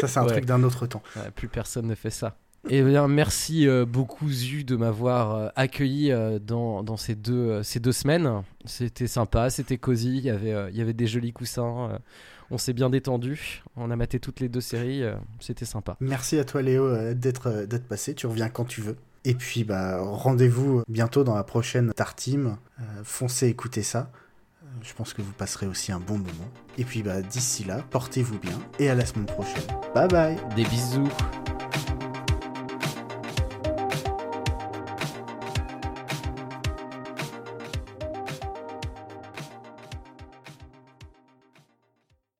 Ça, 0.00 0.08
c'est 0.08 0.18
un 0.18 0.24
Ouais. 0.24 0.32
truc 0.32 0.44
d'un 0.46 0.62
autre 0.62 0.86
temps. 0.86 1.02
Ouais, 1.14 1.30
plus 1.30 1.48
personne 1.48 1.86
ne 1.86 1.94
fait 1.94 2.10
ça. 2.10 2.36
Eh 2.70 2.82
bien, 2.82 3.08
merci 3.08 3.66
euh, 3.66 3.86
beaucoup 3.86 4.30
Zu 4.30 4.64
de 4.64 4.76
m'avoir 4.76 5.34
euh, 5.34 5.48
accueilli 5.56 6.12
euh, 6.12 6.38
dans, 6.38 6.82
dans 6.82 6.96
ces, 6.96 7.14
deux, 7.14 7.62
ces 7.62 7.80
deux 7.80 7.92
semaines. 7.92 8.42
C'était 8.66 9.06
sympa, 9.06 9.48
c'était 9.50 9.78
cosy, 9.78 10.18
il 10.18 10.24
y 10.24 10.30
avait, 10.30 10.70
il 10.70 10.76
y 10.76 10.82
avait 10.82 10.92
des 10.92 11.06
jolis 11.06 11.32
coussins. 11.32 11.98
on 12.50 12.58
s'est 12.58 12.74
bien 12.74 12.90
détendu. 12.90 13.62
On 13.76 13.90
a 13.90 13.96
maté 13.96 14.20
toutes 14.20 14.40
les 14.40 14.48
deux 14.48 14.60
séries, 14.60 15.02
c'était 15.40 15.64
sympa. 15.64 15.96
Merci 16.00 16.38
à 16.38 16.44
toi 16.44 16.60
Léo 16.60 17.14
d'être 17.14 17.64
d'être 17.66 17.88
passé, 17.88 18.14
tu 18.14 18.26
reviens 18.26 18.50
quand 18.50 18.64
tu 18.66 18.82
veux. 18.82 18.96
Et 19.24 19.34
puis 19.34 19.64
bah 19.64 20.00
rendez-vous 20.00 20.82
bientôt 20.88 21.24
dans 21.24 21.34
la 21.34 21.44
prochaine 21.44 21.92
Tar 21.94 22.14
Team. 22.14 22.56
Euh, 22.80 22.82
foncez 23.04 23.48
écouter 23.48 23.82
ça. 23.82 24.10
Je 24.82 24.94
pense 24.94 25.12
que 25.12 25.22
vous 25.22 25.32
passerez 25.32 25.66
aussi 25.66 25.90
un 25.92 26.00
bon 26.00 26.18
moment. 26.18 26.50
Et 26.76 26.84
puis 26.84 27.02
bah 27.02 27.20
d'ici 27.22 27.64
là, 27.64 27.84
portez-vous 27.90 28.38
bien 28.38 28.58
et 28.78 28.88
à 28.88 28.94
la 28.94 29.04
semaine 29.04 29.26
prochaine. 29.26 29.64
Bye 29.94 30.08
bye 30.08 30.36
Des 30.54 30.64
bisous. 30.64 31.08